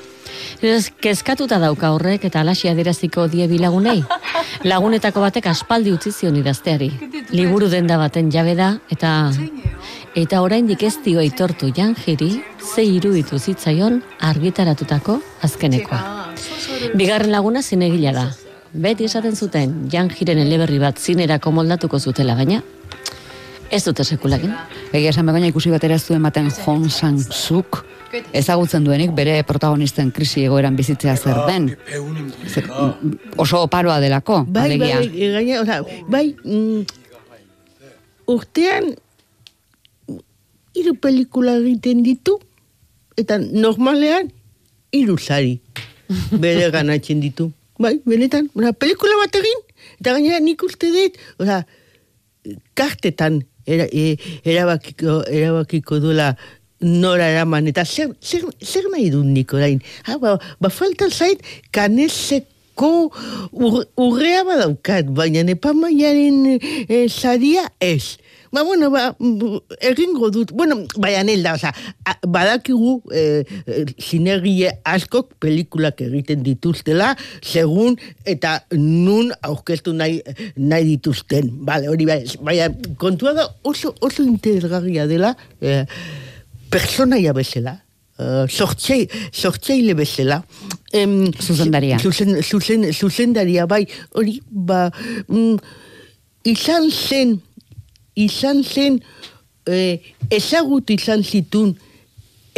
Ez, 0.62 0.90
kezkatuta 1.00 1.58
dauka 1.62 1.92
horrek 1.94 2.24
eta 2.28 2.40
alaxia 2.40 2.72
adieraziko 2.72 3.26
die 3.28 3.46
bilagunei. 3.50 4.02
Lagunetako 4.70 5.22
batek 5.22 5.46
aspaldi 5.52 5.92
utzi 5.94 6.12
zion 6.12 6.36
idazteari. 6.40 6.90
Liburu 7.30 7.68
denda 7.70 7.98
baten 8.00 8.30
jabe 8.34 8.54
da 8.58 8.74
eta 8.90 9.12
eta 10.18 10.40
oraindik 10.42 10.82
ez 10.82 10.96
dio 11.04 11.20
aitortu 11.20 11.70
Janjiri 11.74 12.30
ze 12.74 12.84
iruditu 12.84 13.38
zitzaion 13.38 14.02
argitaratutako 14.20 15.20
azkenekoa. 15.42 16.00
Bigarren 16.94 17.32
laguna 17.32 17.62
zinegila 17.62 18.12
da. 18.12 18.26
Beti 18.72 19.06
esaten 19.08 19.36
zuten 19.36 19.88
Janjiren 19.92 20.38
eleberri 20.38 20.78
bat 20.78 20.98
zinerako 20.98 21.52
moldatuko 21.52 21.98
zutela, 21.98 22.34
baina 22.34 22.62
ez 23.70 23.82
dute 23.84 24.04
sekulakin. 24.04 24.52
Egia 24.92 25.10
esan 25.12 25.26
begonia 25.28 25.50
ikusi 25.52 25.70
batera 25.72 25.98
du 26.00 26.14
ematen 26.16 26.50
Hong 26.64 26.88
Sang-suk, 26.90 27.82
ezagutzen 28.32 28.84
duenik 28.86 29.12
bere 29.16 29.42
protagonisten 29.44 30.10
krisi 30.16 30.44
egoeran 30.48 30.76
bizitzea 30.76 31.16
zer 31.16 31.42
den. 31.46 31.68
Zer, 32.48 32.68
oso 33.36 33.62
oparoa 33.66 33.98
delako, 34.00 34.44
Bai, 34.48 34.64
alegia. 34.70 34.96
bai, 35.02 35.10
e, 35.12 35.32
gaina, 35.34 35.60
oza, 35.60 35.82
bai, 36.08 36.24
mm, 36.44 36.86
urtean 38.32 38.94
hiru 40.78 40.94
pelikula 41.02 41.56
egiten 41.60 42.02
ditu, 42.06 42.38
eta 43.18 43.38
normalean 43.38 44.30
hiru 44.94 45.18
sari 45.18 45.58
bere 46.30 46.70
ganatzen 46.76 47.20
ditu. 47.20 47.50
Bai, 47.78 47.98
benetan, 48.06 48.48
oza, 48.56 48.72
pelikula 48.72 49.20
bat 49.20 49.36
egin, 49.38 49.60
eta 50.00 50.16
gainera 50.16 50.40
nik 50.40 50.62
uste 50.66 50.88
dut, 50.94 51.20
oza, 51.44 51.60
kartetan 52.78 53.42
era, 53.68 53.86
e, 53.92 54.16
erabakiko, 54.48 55.20
erabakiko 55.28 56.00
duela 56.00 56.32
nora 56.80 57.28
eraman, 57.28 57.68
eta 57.68 57.84
zer, 57.84 58.14
zer, 58.22 58.46
zer 58.62 58.86
nahi 58.92 59.10
dut 59.12 59.26
nik 59.26 59.52
orain? 59.54 59.82
Ha, 60.06 60.18
ba, 60.22 60.36
ba 60.62 60.70
falta 60.70 61.10
zait 61.10 61.42
kaneseko 61.74 62.92
ur, 63.52 63.82
urrea 63.98 64.44
badaukat, 64.48 65.10
baina 65.14 65.44
epamaiaren 65.52 66.56
e, 66.56 67.06
saria 67.10 67.66
ez. 67.82 68.16
Ba, 68.52 68.62
bueno, 68.64 68.90
ba, 68.90 69.16
egingo 69.80 70.30
dut. 70.30 70.52
Bueno, 70.52 70.80
baina 70.96 71.24
nelda, 71.24 71.54
oza, 71.58 71.72
badakigu 72.26 73.02
e, 73.12 73.44
e, 73.68 74.70
askok 74.84 75.34
pelikulak 75.40 76.00
egiten 76.06 76.42
dituztela, 76.46 77.14
segun 77.42 77.98
eta 78.24 78.62
nun 78.72 79.32
aurkeztu 79.42 79.92
nahi, 79.92 80.22
nahi 80.56 80.84
dituzten. 80.94 81.50
Bale, 81.66 81.88
hori 81.88 82.06
bai, 82.08 82.22
baina 82.40 82.70
kontua 82.96 83.34
da 83.34 83.48
oso, 83.62 83.94
oso 84.00 84.22
interesgarria 84.22 85.06
dela 85.06 85.34
e, 85.60 85.84
personaia 86.70 87.32
bezala, 87.32 87.78
uh, 88.18 88.46
sortzei, 88.48 89.08
sortzeile 89.32 89.94
bezala. 89.94 90.42
Em, 90.92 91.32
Zuzendaria. 91.40 91.98
Zuzen, 91.98 92.42
zuzen, 92.42 92.92
zuzendaria, 92.92 93.66
bai, 93.66 93.84
hori, 94.16 94.38
ba, 94.48 94.88
mm, 95.28 95.56
izan 96.48 96.90
zen, 96.90 97.38
izan 98.18 98.64
zen, 98.64 98.98
eh, 99.66 100.00
ezagut 100.30 100.90
izan 100.90 101.22
zitun 101.22 101.76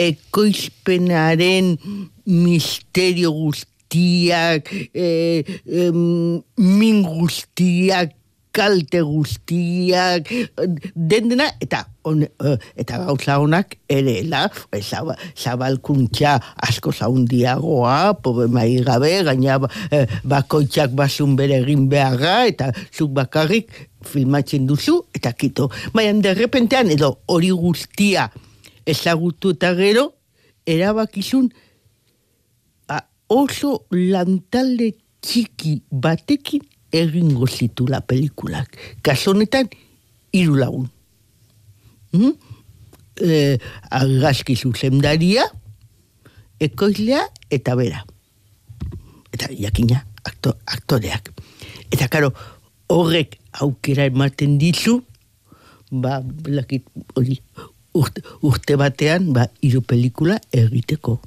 ekoizpenaren 0.00 1.74
misterio 2.24 3.32
guztiak, 3.34 4.70
eh, 4.94 5.44
em, 5.66 6.40
min 6.56 7.02
guztiak, 7.04 8.16
kalte 8.50 9.02
guztiak, 9.06 10.30
den 10.94 11.28
dena, 11.30 11.46
eta 11.62 11.84
on, 12.02 12.24
eh, 12.24 12.56
eta 12.82 12.98
gauza 13.04 13.36
honak 13.38 13.76
ere, 13.90 14.20
la, 14.26 14.48
zaba, 14.80 15.14
zabalkuntza 15.36 16.36
asko 16.66 16.92
zaundiagoa, 16.92 18.14
problemai 18.22 18.82
gabe, 18.86 19.12
gaina 19.28 19.60
eh, 19.90 20.06
bakoitzak 20.24 20.96
basun 20.98 21.36
bere 21.38 21.60
egin 21.62 21.86
beharra, 21.92 22.46
eta 22.50 22.72
zuk 22.90 23.14
bakarrik 23.14 23.89
filmatzen 24.06 24.66
duzu, 24.68 25.00
eta 25.14 25.32
kito. 25.32 25.68
Baina, 25.94 26.14
derrepentean, 26.24 26.90
edo 26.94 27.18
hori 27.28 27.50
guztia 27.50 28.28
ezagutu 28.88 29.54
eta 29.56 29.72
gero, 29.78 30.06
erabakizun 30.68 31.50
a, 32.88 33.00
oso 33.28 33.86
lantalde 33.94 34.92
txiki 35.20 35.80
batekin 35.90 36.64
egingo 36.92 37.46
zitula 37.46 38.00
pelikulak. 38.00 38.76
Kaso 39.02 39.34
honetan, 39.34 39.68
hiru 40.32 40.56
lagun. 40.58 40.88
Mm? 42.12 42.32
E, 43.20 43.58
argazki 43.94 44.56
zuzendaria, 44.56 45.44
ekoizlea 46.60 47.22
eta 47.52 47.76
bera. 47.78 48.02
Eta 49.30 49.50
jakina, 49.54 50.02
akto, 50.26 50.56
aktoreak. 50.66 51.30
Eta 51.92 52.08
karo, 52.10 52.32
horrek 52.90 53.39
aukera 53.52 54.06
ematen 54.10 54.58
dizu, 54.60 55.00
ba, 55.90 56.20
belakit, 56.22 56.86
hori, 57.18 57.40
urte, 57.94 58.22
urte 58.46 58.78
batean, 58.78 59.32
ba, 59.34 59.48
hiru 59.62 59.82
pelikula 59.82 60.38
egiteko. 60.54 61.18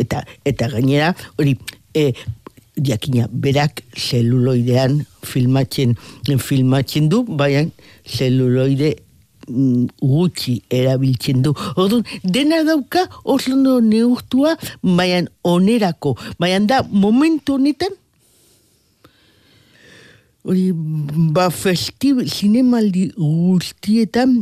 Eta, 0.00 0.24
eta 0.48 0.70
gainera, 0.72 1.12
hori, 1.38 1.58
e, 1.94 2.12
jakina, 2.76 3.28
berak 3.30 3.82
zeluloidean 3.96 5.04
filmatzen, 5.26 5.96
filmatzen 6.38 7.10
du, 7.12 7.22
baina 7.28 7.66
zeluloide 8.08 8.94
mm, 9.48 9.90
gutxi 10.00 10.60
erabiltzen 10.72 11.44
du. 11.44 11.54
Orduan, 11.76 12.06
dena 12.24 12.62
dauka 12.64 13.04
oso 13.24 13.56
neurtua, 13.56 14.56
baina 14.82 15.28
onerako. 15.44 16.16
Baina 16.38 16.64
da, 16.66 16.82
momentu 16.90 17.58
honetan, 17.58 17.92
hori, 20.44 20.70
ba, 21.34 21.48
festib, 21.50 22.22
zinemaldi 22.26 23.10
guztietan, 23.16 24.40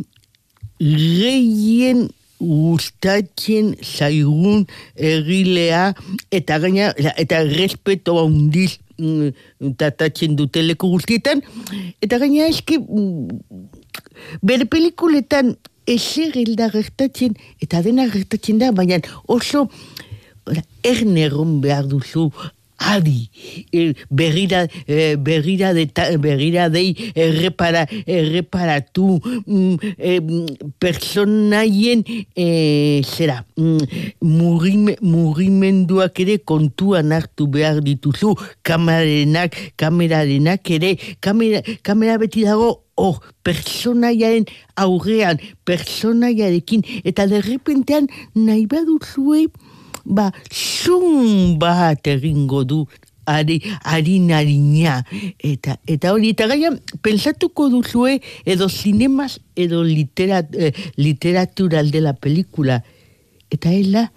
gehien 0.79 2.07
gustatzen 2.39 3.73
zaigun 3.83 4.67
egilea 4.95 5.89
eta 6.31 6.59
gaina 6.63 6.93
eta 7.19 7.41
respeto 7.49 8.15
handiz 8.21 8.79
mm, 8.99 9.75
tratatzen 9.81 10.37
dute 10.39 10.63
leku 10.63 10.91
guztietan. 10.93 11.43
Eta 12.03 12.21
gaina 12.23 12.47
eske 12.47 12.79
mm, 12.79 13.41
bere 14.43 14.69
pelikuletan 14.71 15.57
ezer 15.89 16.37
hilda 16.37 16.69
gertatzen 16.71 17.35
eta 17.65 17.83
dena 17.83 18.07
gertatzen 18.13 18.61
da 18.63 18.71
baina 18.77 19.01
oso 19.27 19.67
ora, 20.47 20.63
erne 20.87 21.27
egon 21.27 21.59
behar 21.65 21.89
duzu 21.91 22.29
adi, 22.79 23.31
e, 23.73 23.95
berrira, 24.11 24.69
e, 24.87 25.17
berrira, 25.17 25.75
deta, 25.75 26.17
berrira 26.19 26.69
dei 26.71 26.95
errepara, 27.15 27.87
erreparatu 28.07 29.21
mm, 29.47 29.75
e, 29.99 30.21
mm, 30.21 30.47
personaien 30.79 32.05
e, 32.37 33.03
zera, 33.05 33.45
mm, 33.57 34.15
mugime, 34.23 34.97
mugimenduak 35.03 36.21
ere 36.21 36.39
kontuan 36.39 37.13
hartu 37.13 37.49
behar 37.51 37.83
dituzu, 37.83 38.35
kamerarenak, 38.63 39.57
kamerarenak 39.77 40.71
ere, 40.71 40.97
kamera, 41.21 41.63
kamera 41.83 42.19
beti 42.19 42.47
dago 42.47 42.85
hor, 42.99 43.23
personaiaren 43.47 44.47
aurrean, 44.79 45.39
personaiarekin, 45.67 46.83
eta 47.07 47.27
derrepentean 47.31 48.09
nahi 48.35 48.67
baduzue, 48.71 49.47
ba, 50.09 50.31
zun 50.51 51.59
bat 51.61 52.07
egingo 52.09 52.65
du 52.65 52.87
ari, 53.29 53.61
harinarina. 53.85 55.03
Eta, 55.45 55.77
eta 55.87 56.13
hori, 56.15 56.33
eta 56.33 56.49
gaia, 56.51 56.73
pensatuko 57.05 57.69
duzue 57.73 58.19
edo 58.49 58.69
zinemaz 58.69 59.37
edo 59.57 59.83
literat, 59.85 60.55
eh, 60.57 60.73
literatura 60.97 61.85
dela 61.85 62.15
pelikula. 62.17 62.81
Eta 63.53 63.73
ela, 63.73 64.09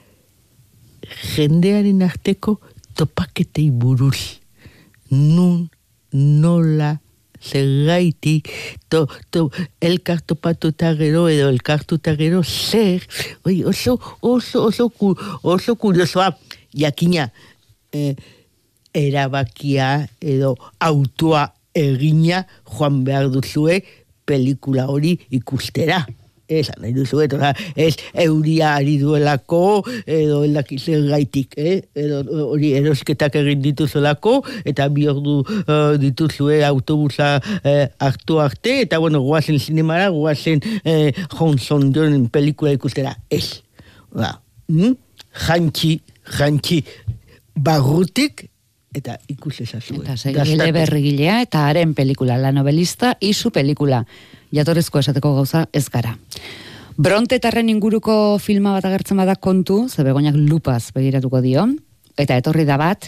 jendearen 1.36 2.02
arteko 2.08 2.60
topaketei 2.96 3.70
buruz. 3.72 4.40
Nun, 5.12 5.68
nola, 6.14 6.96
zergaitik, 7.42 8.50
to, 8.90 9.08
to, 9.32 9.50
elkartopatuta 9.82 10.94
gero 11.00 11.28
edo 11.32 11.50
elkartuta 11.50 12.16
gero 12.16 12.44
zer, 12.44 13.08
oi, 13.46 13.64
oso, 13.66 13.98
oso, 14.22 14.68
oso, 14.70 14.92
oso 15.44 15.76
kuriosoa, 15.76 16.32
jakina, 16.74 17.32
eh, 17.94 18.16
erabakia 18.94 20.08
edo 20.20 20.56
autoa 20.80 21.48
egina 21.74 22.46
joan 22.68 23.04
behar 23.08 23.30
duzue 23.32 23.82
pelikula 24.28 24.88
hori 24.92 25.18
ikustera. 25.32 26.06
Esan 26.52 26.82
nahi 26.84 26.92
duzu, 26.96 27.22
eta 27.24 27.54
ez 27.80 27.96
euria 28.26 28.76
ari 28.76 28.98
duelako, 29.00 29.84
edo 30.04 30.42
eldakizen 30.44 31.08
gaitik, 31.12 31.56
eh? 31.58 31.78
edo 31.96 32.22
hori 32.52 32.74
erosketak 32.80 33.38
egin 33.40 33.64
dituzulako, 33.64 34.42
eta 34.68 34.90
bi 34.92 35.08
ordu 35.12 35.40
uh, 35.46 35.96
dituzue 36.02 36.62
autobusa 36.68 37.34
eh, 37.64 37.88
hartu 38.00 38.42
arte, 38.44 38.82
eta 38.86 39.00
bueno, 39.00 39.24
goazen 39.24 39.60
zinemara, 39.60 40.10
goazen 40.12 40.62
eh, 40.84 41.12
Johnson 41.38 41.92
John 41.96 42.28
pelikula 42.34 42.76
ikustera. 42.76 43.16
Ez. 43.32 43.62
Ba, 44.12 44.36
mm? 44.68 44.96
Jantxi, 45.48 45.96
jantxi, 46.38 46.82
barrutik, 47.56 48.50
eta 48.96 49.16
ikus 49.32 49.62
ezazue. 49.64 50.04
Eta 50.04 50.18
segile 50.18 50.72
berrigilea 50.76 51.40
eta 51.46 51.66
haren 51.70 51.96
pelikula, 51.96 52.38
la 52.38 52.52
novelista 52.52 53.16
isu 53.24 53.52
pelikula. 53.56 54.04
Jatorezko 54.52 55.00
esateko 55.00 55.34
gauza 55.36 55.66
ez 55.74 55.88
gara. 55.90 56.16
Brontetarren 56.98 57.70
inguruko 57.72 58.38
filma 58.40 58.74
bat 58.76 58.86
agertzen 58.86 59.18
bada 59.18 59.36
kontu, 59.36 59.88
ze 59.90 60.04
begoinak 60.04 60.36
lupaz 60.36 60.92
begiratuko 60.94 61.42
dio, 61.42 61.66
eta 62.20 62.36
etorri 62.38 62.66
da 62.68 62.78
bat, 62.78 63.08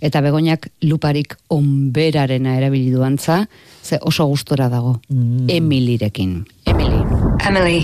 eta 0.00 0.20
begoinak 0.22 0.68
luparik 0.86 1.34
onberarena 1.50 2.56
erabili 2.56 2.92
duantza, 2.94 3.46
ze 3.82 3.98
oso 4.00 4.26
gustora 4.30 4.68
dago. 4.68 5.00
Emilirekin. 5.48 6.44
Emily. 6.66 7.02
Emily, 7.44 7.80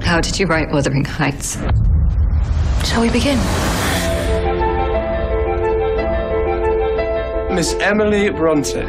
how 0.00 0.20
did 0.20 0.38
you 0.38 0.46
write 0.46 0.72
Wuthering 0.72 1.04
Heights? 1.04 1.58
Shall 2.84 3.02
we 3.02 3.10
begin? 3.10 3.38
Miss 7.54 7.74
Emily 7.80 8.30
Bronte. 8.30 8.86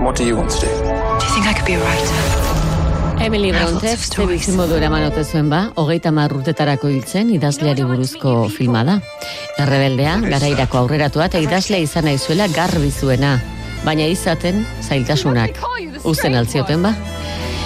What 0.00 0.16
do 0.16 0.24
you 0.24 0.36
want 0.36 0.50
to 0.52 0.60
do? 0.60 0.66
Do 0.66 1.26
you 1.26 1.32
think 1.34 1.46
I 1.46 1.52
could 1.52 1.66
be 1.66 1.74
a 1.74 1.80
writer? 1.80 2.47
Emily 3.20 3.50
I 3.50 3.52
have 3.52 3.70
Bronte, 3.70 3.86
lots 3.86 3.94
of 3.94 4.00
ze 4.00 4.06
stories. 4.06 4.40
bizimodu 4.46 4.76
eraman 4.76 5.04
ote 5.04 5.24
zuen 5.24 5.48
ba, 5.50 5.72
hogeita 5.74 6.10
mar 6.14 6.32
urtetarako 6.32 6.88
hiltzen 6.88 7.30
idazleari 7.34 7.82
buruzko 7.82 8.48
filma 8.48 8.84
da. 8.84 9.00
Errebeldea, 9.58 10.20
garairako 10.30 10.78
aurreratua 10.78 11.26
eta 11.26 11.38
idazlea 11.42 11.82
izan 11.82 12.04
nahi 12.04 12.18
zuela 12.18 12.46
garbi 12.48 12.90
zuena, 12.90 13.40
baina 13.84 14.06
izaten 14.06 14.64
zailtasunak. 14.82 15.58
Uzen 16.04 16.36
altzioten 16.38 16.82
ba. 16.82 16.94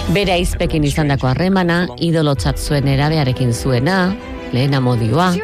Bere 0.08 0.32
aizpekin 0.32 0.84
izandako 0.84 1.28
harremana, 1.28 1.86
idolotzat 1.98 2.58
zuen 2.58 2.88
erabearekin 2.88 3.52
zuena, 3.52 4.14
lehen 4.52 4.74
amodioa, 4.74 5.34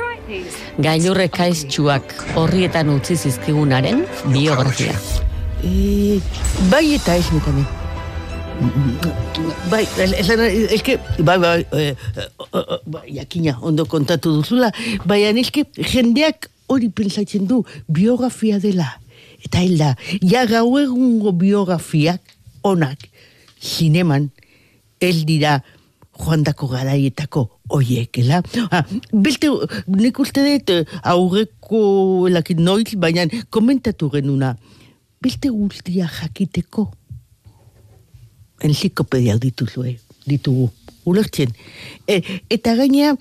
gailurre 0.79 1.29
kaiztxuak 1.29 2.15
horrietan 2.35 2.89
utzi 2.89 3.17
zizkigunaren 3.17 4.07
biografia. 4.33 4.97
E, 5.63 6.21
bai 6.71 6.95
eta 6.95 7.17
ez. 7.17 7.29
Bai, 9.71 9.85
esan, 10.19 10.41
eske, 10.73 10.97
bai, 11.23 11.37
bai, 11.39 11.67
eh, 11.77 11.93
eh, 11.93 12.79
bai, 12.87 13.05
jakina, 13.15 13.59
ondo 13.63 13.85
kontatu 13.87 14.33
duzula, 14.39 14.73
baina 15.07 15.31
eske, 15.39 15.63
jendeak 15.77 16.49
hori 16.67 16.89
pentsatzen 16.91 17.47
du 17.47 17.61
biografia 17.87 18.59
dela. 18.59 18.89
Eta 19.45 19.63
hil 19.63 19.79
da, 19.79 19.93
ja 20.25 20.43
gau 20.51 20.73
egungo 20.81 21.33
biografiak 21.39 22.35
onak, 22.67 23.07
zineman, 23.63 24.31
ez 24.99 25.23
dira 25.29 25.61
joandako 26.19 26.73
garaietako 26.73 27.47
oiekela. 27.79 28.43
Ah, 28.73 28.83
beste, 29.13 29.53
nik 29.87 30.19
uste 30.19 30.43
dut 30.43 30.75
eh, 30.75 30.85
aurreko 31.07 32.27
elakit 32.27 32.59
noiz, 32.59 32.97
baina 32.99 33.29
komentatu 33.55 34.11
genuna, 34.17 34.57
beste 35.23 35.53
guztia 35.55 36.11
jakiteko 36.11 36.89
enziklopediak 38.65 39.41
dituzue, 39.43 39.97
ditugu, 40.27 40.69
ulertzen. 41.09 41.55
E, 42.07 42.21
eta 42.51 42.75
gaina, 42.79 43.15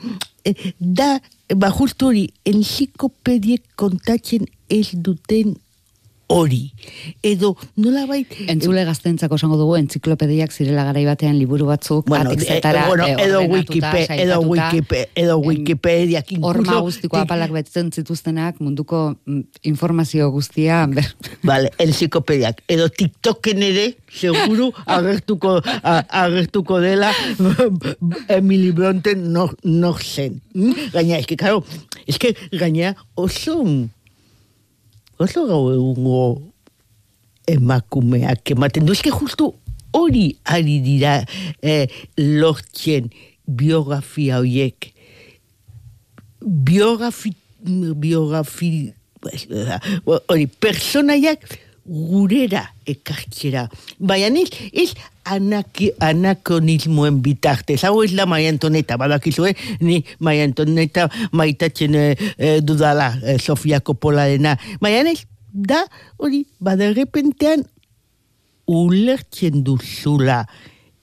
e, 0.46 0.54
da, 0.80 1.18
ba 1.56 1.72
justu 1.72 2.12
hori, 2.12 2.26
enziklopediek 2.48 3.64
kontatzen 3.80 4.48
ez 4.70 4.90
duten 4.94 5.56
hori. 6.28 6.74
Edo, 7.24 7.54
nola 7.80 8.06
bait... 8.06 8.28
Entzule 8.52 8.84
gaztentzako 8.88 9.38
esango 9.40 9.56
dugu 9.60 9.78
entziklopediak 9.80 10.52
zirela 10.52 10.84
garai 10.84 11.06
batean 11.08 11.38
liburu 11.40 11.66
batzuk 11.70 12.06
Bueno, 12.12 12.32
atik 12.34 12.44
eh, 12.44 12.56
zetara 12.58 12.88
bueno, 12.90 13.06
eh, 13.08 13.16
edo 13.24 13.40
ordenatuta, 13.40 13.92
Wikipe- 13.92 14.20
edo 14.20 14.36
sailkatuta, 14.42 14.70
Wikipe- 14.72 15.08
edo 15.16 15.38
incluso- 16.28 16.48
Horma 16.50 16.80
guztiko 16.84 17.18
apalak 17.18 17.52
betzen 17.56 17.92
zituztenak 17.92 18.60
munduko 18.60 19.16
mm, 19.26 19.42
informazio 19.64 20.30
guztia 20.32 20.86
ber, 20.92 21.08
Vale, 21.44 21.72
enziklopediak. 21.80 22.62
Edo 22.68 22.90
TikToken 22.90 23.64
ere, 23.64 23.88
seguru, 24.12 24.74
agertuko, 24.86 25.62
a, 25.64 26.00
agertuko 26.26 26.82
dela 26.84 27.14
Emily 28.28 28.72
Bronte 28.72 29.16
nor, 29.16 29.56
nor 29.64 30.02
zen. 30.04 30.42
Mm? 30.54 30.74
Gaina, 30.94 31.20
eske, 31.24 31.38
karo, 31.40 31.64
eske, 32.06 32.36
gaina 32.52 32.96
oso, 33.16 33.64
oso 35.20 35.46
gau 35.50 35.64
egungo 35.74 36.20
emakumeak 37.48 38.52
ematen 38.56 38.86
du. 38.86 38.94
Eske 38.94 39.14
justu 39.14 39.54
hori 39.96 40.28
ari 40.46 40.80
dira 40.84 41.22
eh, 41.64 41.88
lortzen 42.18 43.10
biografia 43.48 44.42
horiek 44.42 44.92
biografi, 46.48 47.34
biografi, 47.96 48.94
hori, 50.06 50.48
personaiak 50.48 51.44
gurera 51.88 52.66
ekartzera. 52.88 53.68
Baina 54.00 54.44
ez, 54.44 54.52
ez 54.72 54.92
anaki, 55.34 55.92
anakronismoen 56.04 57.22
bitartez. 57.24 57.82
Hau 57.88 58.02
ez 58.04 58.14
da 58.16 58.26
Maria 58.30 58.52
Antoneta, 58.54 58.98
badakizue, 59.00 59.54
ni 59.82 60.04
Maria 60.20 60.48
Antoneta 60.48 61.08
maitatzen 61.32 61.96
eh, 61.96 62.14
eh, 62.38 62.60
dudala 62.62 63.14
eh, 63.24 63.38
Sofia 63.40 63.82
Coppolaena. 63.82 64.58
Baina 64.82 65.12
ez, 65.12 65.26
da, 65.52 65.84
hori, 66.18 66.46
baderrepentean 66.64 67.66
ulertzen 68.68 69.64
duzula 69.64 70.44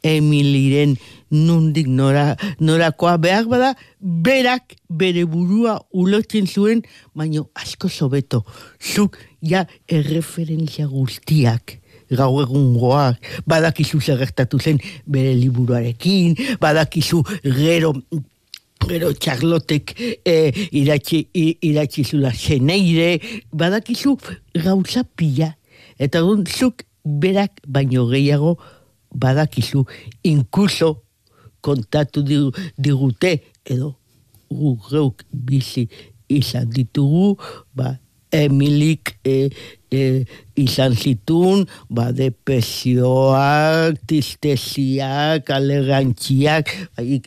Emiliren 0.04 0.98
nundik 1.32 1.86
nora, 1.88 2.34
norakoa 2.60 3.14
behar 3.18 3.46
bada, 3.48 3.70
berak 3.98 4.74
bere 4.92 5.24
burua 5.24 5.78
ulertzen 5.96 6.44
zuen, 6.44 6.82
baino 7.16 7.46
asko 7.56 7.88
sobeto. 7.88 8.42
Zuk 8.78 9.16
ja 9.40 9.64
erreferentzia 9.88 10.90
guztiak 10.92 11.78
gau 12.16 12.40
egungoak, 12.42 13.18
badakizu 13.46 14.00
zer 14.00 14.18
gertatu 14.18 14.58
zen 14.60 14.78
bere 15.06 15.34
liburuarekin, 15.34 16.36
badakizu 16.60 17.22
gero 17.44 17.94
gero 18.84 19.12
Charlotek 19.16 19.94
eh, 20.28 20.52
iratzi, 20.76 21.22
i- 21.34 21.56
iratzi 21.70 22.04
zula 22.04 22.30
zeneire, 22.36 23.20
badakizu 23.52 24.16
gauza 24.64 25.04
pila. 25.16 25.54
Eta 25.98 26.20
gun, 26.20 26.44
zuk 26.46 26.82
berak 27.04 27.60
baino 27.66 28.06
gehiago 28.10 28.58
badakizu, 29.14 29.84
inkluso 30.24 30.98
kontatu 31.64 32.22
digu, 32.26 32.50
digute, 32.76 33.38
edo 33.64 33.94
gu 34.50 34.74
geuk 34.90 35.22
bizi 35.32 35.86
izan 36.28 36.68
ditugu, 36.70 37.38
ba, 37.74 37.94
Emilik 38.34 39.12
e, 39.22 39.48
e, 39.94 40.00
izan 40.58 40.94
zitun, 40.98 41.64
ba, 41.86 42.08
depresioak, 42.14 44.00
tristesiak, 44.10 45.50
alegantziak, 45.54 46.72
bai, 46.96 47.20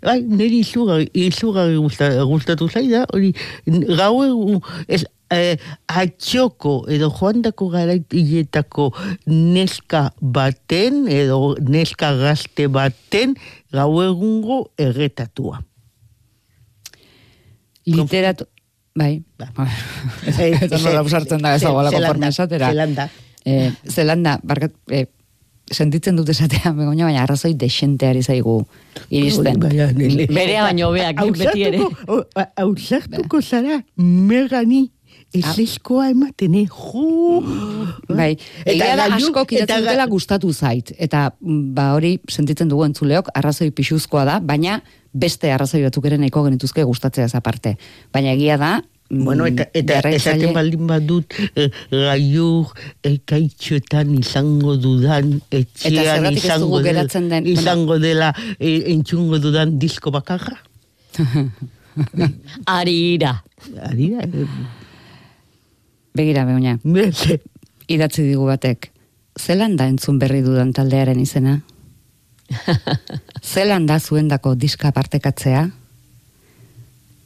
bai, 0.00 0.20
niri 0.24 0.62
izugarri, 0.64 1.10
izugarri 1.26 1.76
gusta- 1.76 2.14
gustatu 2.24 2.70
zaida, 2.72 3.04
hori, 3.12 3.34
gau 3.68 4.14
egun, 4.24 4.62
ez, 4.88 5.04
eh, 5.34 5.56
atxoko 5.88 6.84
edo 6.92 7.10
joandako 7.12 7.68
garaitetako 7.72 8.90
neska 9.26 10.06
baten 10.20 11.04
edo 11.10 11.54
neska 11.60 12.14
gazte 12.20 12.68
baten 12.68 13.36
gau 13.72 13.92
egungo 14.04 14.64
erretatua. 14.78 15.60
literatu... 17.86 18.46
Bai. 18.94 19.22
Ba. 19.38 19.50
Eta 20.38 20.78
nola 20.78 21.00
ausartzen 21.02 21.42
da 21.42 21.54
ez 21.56 21.60
Ze- 21.62 21.66
dagoelako 21.66 21.96
Zelanda, 21.96 22.12
forma 22.14 22.28
esatera. 22.30 22.68
Zelanda. 22.70 23.08
Eh, 23.44 23.72
Zelanda, 23.90 24.38
barkat, 24.42 24.72
eh, 24.88 25.06
sentitzen 25.66 26.16
dut 26.16 26.28
esatea, 26.30 26.70
begoña, 26.76 27.08
baina 27.08 27.24
arrazoi 27.24 27.54
desenteari 27.58 28.22
zaigu 28.22 28.60
iristen. 29.10 29.58
Nire- 29.98 30.28
Berea 30.30 30.62
baino 30.68 30.92
nik 30.92 31.36
beti 31.38 31.64
ere. 31.64 31.78
Ausartuko- 31.78 32.20
o- 32.20 32.40
a- 32.40 32.52
Ausartuko 32.62 33.42
zara 33.42 33.80
megani 33.96 34.90
ez 35.34 35.52
eskoa 35.64 36.08
ematen, 36.12 36.54
eh? 36.54 36.66
Jo! 36.70 37.40
Bai, 38.08 38.32
Eta 38.64 38.72
egia 38.72 38.96
da 39.00 39.06
asko 39.16 39.42
eta 39.42 39.44
kiratzen 39.50 39.74
ga- 39.76 39.80
dutela 39.90 40.06
gustatu 40.12 40.52
zait. 40.54 40.92
Eta 40.98 41.26
mm, 41.40 41.74
ba 41.74 41.90
hori 41.96 42.16
sentitzen 42.30 42.68
dugu 42.70 42.84
entzuleok, 42.86 43.28
arrazoi 43.34 43.70
pixuzkoa 43.74 44.24
da, 44.28 44.38
baina 44.40 44.80
beste 45.12 45.50
arrazoi 45.54 45.82
batzuk 45.84 46.06
ere 46.10 46.18
nahiko 46.18 46.42
genituzke 46.46 46.82
gustatzea 46.86 47.26
aparte. 47.34 47.76
Baina 48.12 48.32
egia 48.34 48.56
da, 48.58 48.72
mm, 49.10 49.24
Bueno, 49.24 49.46
eta, 49.46 49.66
eta 49.74 50.00
esaten 50.10 50.52
baldin 50.56 50.86
badut 50.88 51.34
eh, 51.54 51.68
gaiur 51.90 52.70
ekaitxotan 53.04 54.14
izango 54.18 54.76
dudan 54.80 55.40
etxean 55.50 56.24
ez 56.30 56.38
izango 56.44 56.80
dela, 56.82 57.04
den- 57.06 57.46
izango 57.46 57.98
dela 57.98 58.32
eh, 58.58 58.82
entzungo 58.94 59.38
dudan 59.38 59.78
disko 59.78 60.10
bakarra. 60.10 60.56
Arira. 62.66 63.42
Ari 63.88 64.08
da, 64.12 64.22
eh, 64.26 64.46
Begira, 66.14 66.44
beuna, 66.46 66.76
idatzi 67.90 68.22
digu 68.22 68.44
batek, 68.46 68.86
zelan 69.34 69.72
da 69.74 69.88
entzun 69.90 70.20
berri 70.20 70.44
dudan 70.44 70.68
taldearen 70.70 71.18
izena? 71.18 71.56
zelan 73.54 73.88
da 73.88 73.96
zuendako 73.98 74.52
diska 74.54 74.92
partekatzea? 74.94 75.64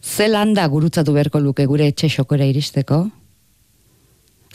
Zelan 0.00 0.54
da 0.56 0.64
gurutzatu 0.72 1.12
beharko 1.12 1.42
luke 1.44 1.66
gure 1.68 1.90
etxe 1.92 2.08
xokora 2.14 2.48
iristeko? 2.48 3.02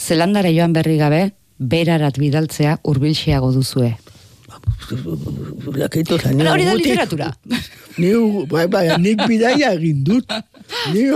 Zelandara 0.02 0.50
joan 0.50 0.74
berri 0.74 0.98
gabe, 0.98 1.22
berarat 1.60 2.18
bidaltzea 2.18 2.80
hurbilxeago 2.82 3.52
duzue. 3.54 3.92
Hori 4.90 6.66
da 6.66 6.74
literatura. 6.74 7.30
Ni, 8.02 8.16
bai, 8.50 8.66
bai, 8.66 8.88
nik 8.98 9.28
bidaia 9.30 9.76
egin 9.78 10.02
dut. 10.10 10.26
Ni 10.92 11.08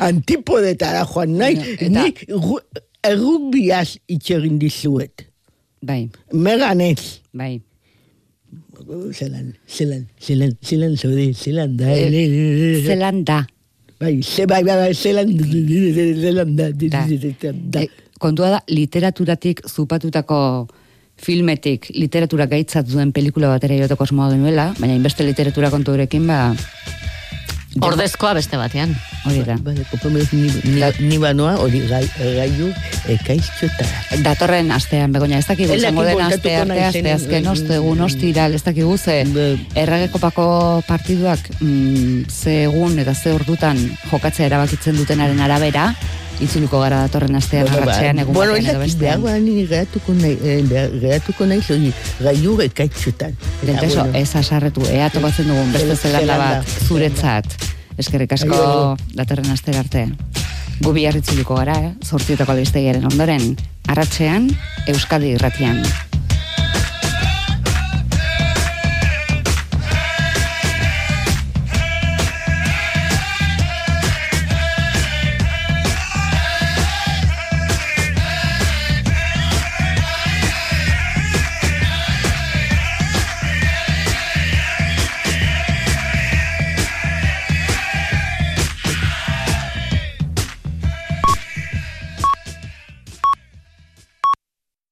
antipodetara 0.00 1.04
joan 1.10 1.36
nahi. 1.40 1.56
Eta- 1.76 1.88
Nik 1.90 2.24
ru- 2.28 2.62
errugbiaz 3.02 3.96
itxegin 4.06 4.58
dizuet. 4.58 5.26
Bai, 5.82 6.08
Meganez. 6.32 7.20
bai. 7.32 7.60
Zelan, 9.12 9.54
zelan, 9.66 10.02
zelan, 10.20 10.52
zelan 10.62 10.96
zode, 10.96 11.32
zelan 11.34 11.76
da. 11.76 11.90
Eh, 11.90 12.82
Zelan 12.84 13.24
da. 13.24 13.44
Bai, 13.98 14.20
ze, 14.22 14.44
bai, 14.46 14.62
bai, 14.64 14.76
bai, 14.76 14.92
zelan, 14.94 15.28
zelan 16.20 16.56
da. 16.56 16.70
Da. 16.70 17.06
da. 17.72 17.80
E, 17.82 17.88
kontua 18.18 18.50
da, 18.50 18.60
literaturatik 18.68 19.62
zupatutako 19.66 20.68
filmetik 21.16 21.88
literatura 21.96 22.44
gaitzat 22.46 22.86
duen 22.90 23.12
pelikula 23.16 23.48
batera 23.48 23.74
joteko 23.80 24.04
asmoa 24.04 24.30
genuela, 24.34 24.74
baina 24.78 24.94
inbeste 24.94 25.24
literatura 25.24 25.70
konturekin, 25.72 26.26
ba, 26.28 26.52
Ordezkoa 27.84 28.32
beste 28.34 28.56
batean. 28.56 28.94
hori 29.26 29.42
da. 29.44 29.56
Bai, 29.62 29.74
kopamez, 29.90 30.28
ni, 30.32 30.50
ni, 31.00 31.18
banoa 31.18 31.56
hori 31.60 31.80
gai, 31.90 32.02
gaiu 32.16 32.70
ekaizkiotara. 33.12 34.20
Datorren 34.24 34.70
astean, 34.74 35.12
begonia, 35.12 35.40
ez 35.42 35.48
dakigu, 35.48 35.74
izango 35.74 36.04
den 36.06 36.22
aste 36.22 36.54
arte, 36.60 36.78
aste 36.86 37.12
azken, 37.12 37.44
eh, 37.44 37.50
ostegun, 37.50 38.04
ostiral, 38.06 38.54
ez 38.54 38.62
dakigu, 38.66 38.96
ze 38.96 39.18
erregekopako 39.74 40.46
partiduak 40.86 41.50
mm, 41.60 42.28
ze 42.30 42.62
egun 42.68 42.98
eta 43.02 43.14
ze 43.14 43.34
ordutan 43.34 43.80
jokatzea 44.10 44.46
erabakitzen 44.46 44.96
dutenaren 44.96 45.42
arabera, 45.42 45.90
itzuliko 46.40 46.80
gara 46.80 47.00
datorren 47.06 47.34
astean, 47.38 47.68
arratxean, 47.68 48.18
egun 48.18 48.34
bueno, 48.34 48.52
batean 48.52 48.74
edo 48.74 48.82
ez 48.82 48.92
bestean. 48.92 49.22
behar 49.22 49.40
ni 49.40 49.66
geratuko 49.66 50.14
nahi, 50.14 50.38
eh, 50.42 50.88
geratuko 51.00 51.46
nahi 51.46 51.62
zoi, 51.62 51.92
gaiu 52.20 52.56
ekaitxotan. 52.60 53.36
Del 53.62 53.78
peso, 53.80 54.04
ez 54.12 54.34
asarretu, 54.36 54.82
ea 54.90 55.08
topatzen 55.10 55.48
dugun 55.48 55.72
beste 55.72 55.90
El- 55.90 55.96
zelanda 55.96 56.36
bat 56.38 56.68
zuretzat. 56.88 57.46
Eskerrik 57.96 58.32
asko 58.36 58.96
datorren 59.14 59.50
astera 59.50 59.80
arte. 59.80 60.08
Gu 60.80 60.92
biarritzuliko 60.92 61.54
gara, 61.56 61.78
eh? 61.80 61.92
Zortzietako 62.04 62.52
albistegiaren 62.52 63.06
ondoren, 63.08 63.56
arratsean, 63.88 64.50
Euskadi 64.86 65.30
irratian. 65.38 65.80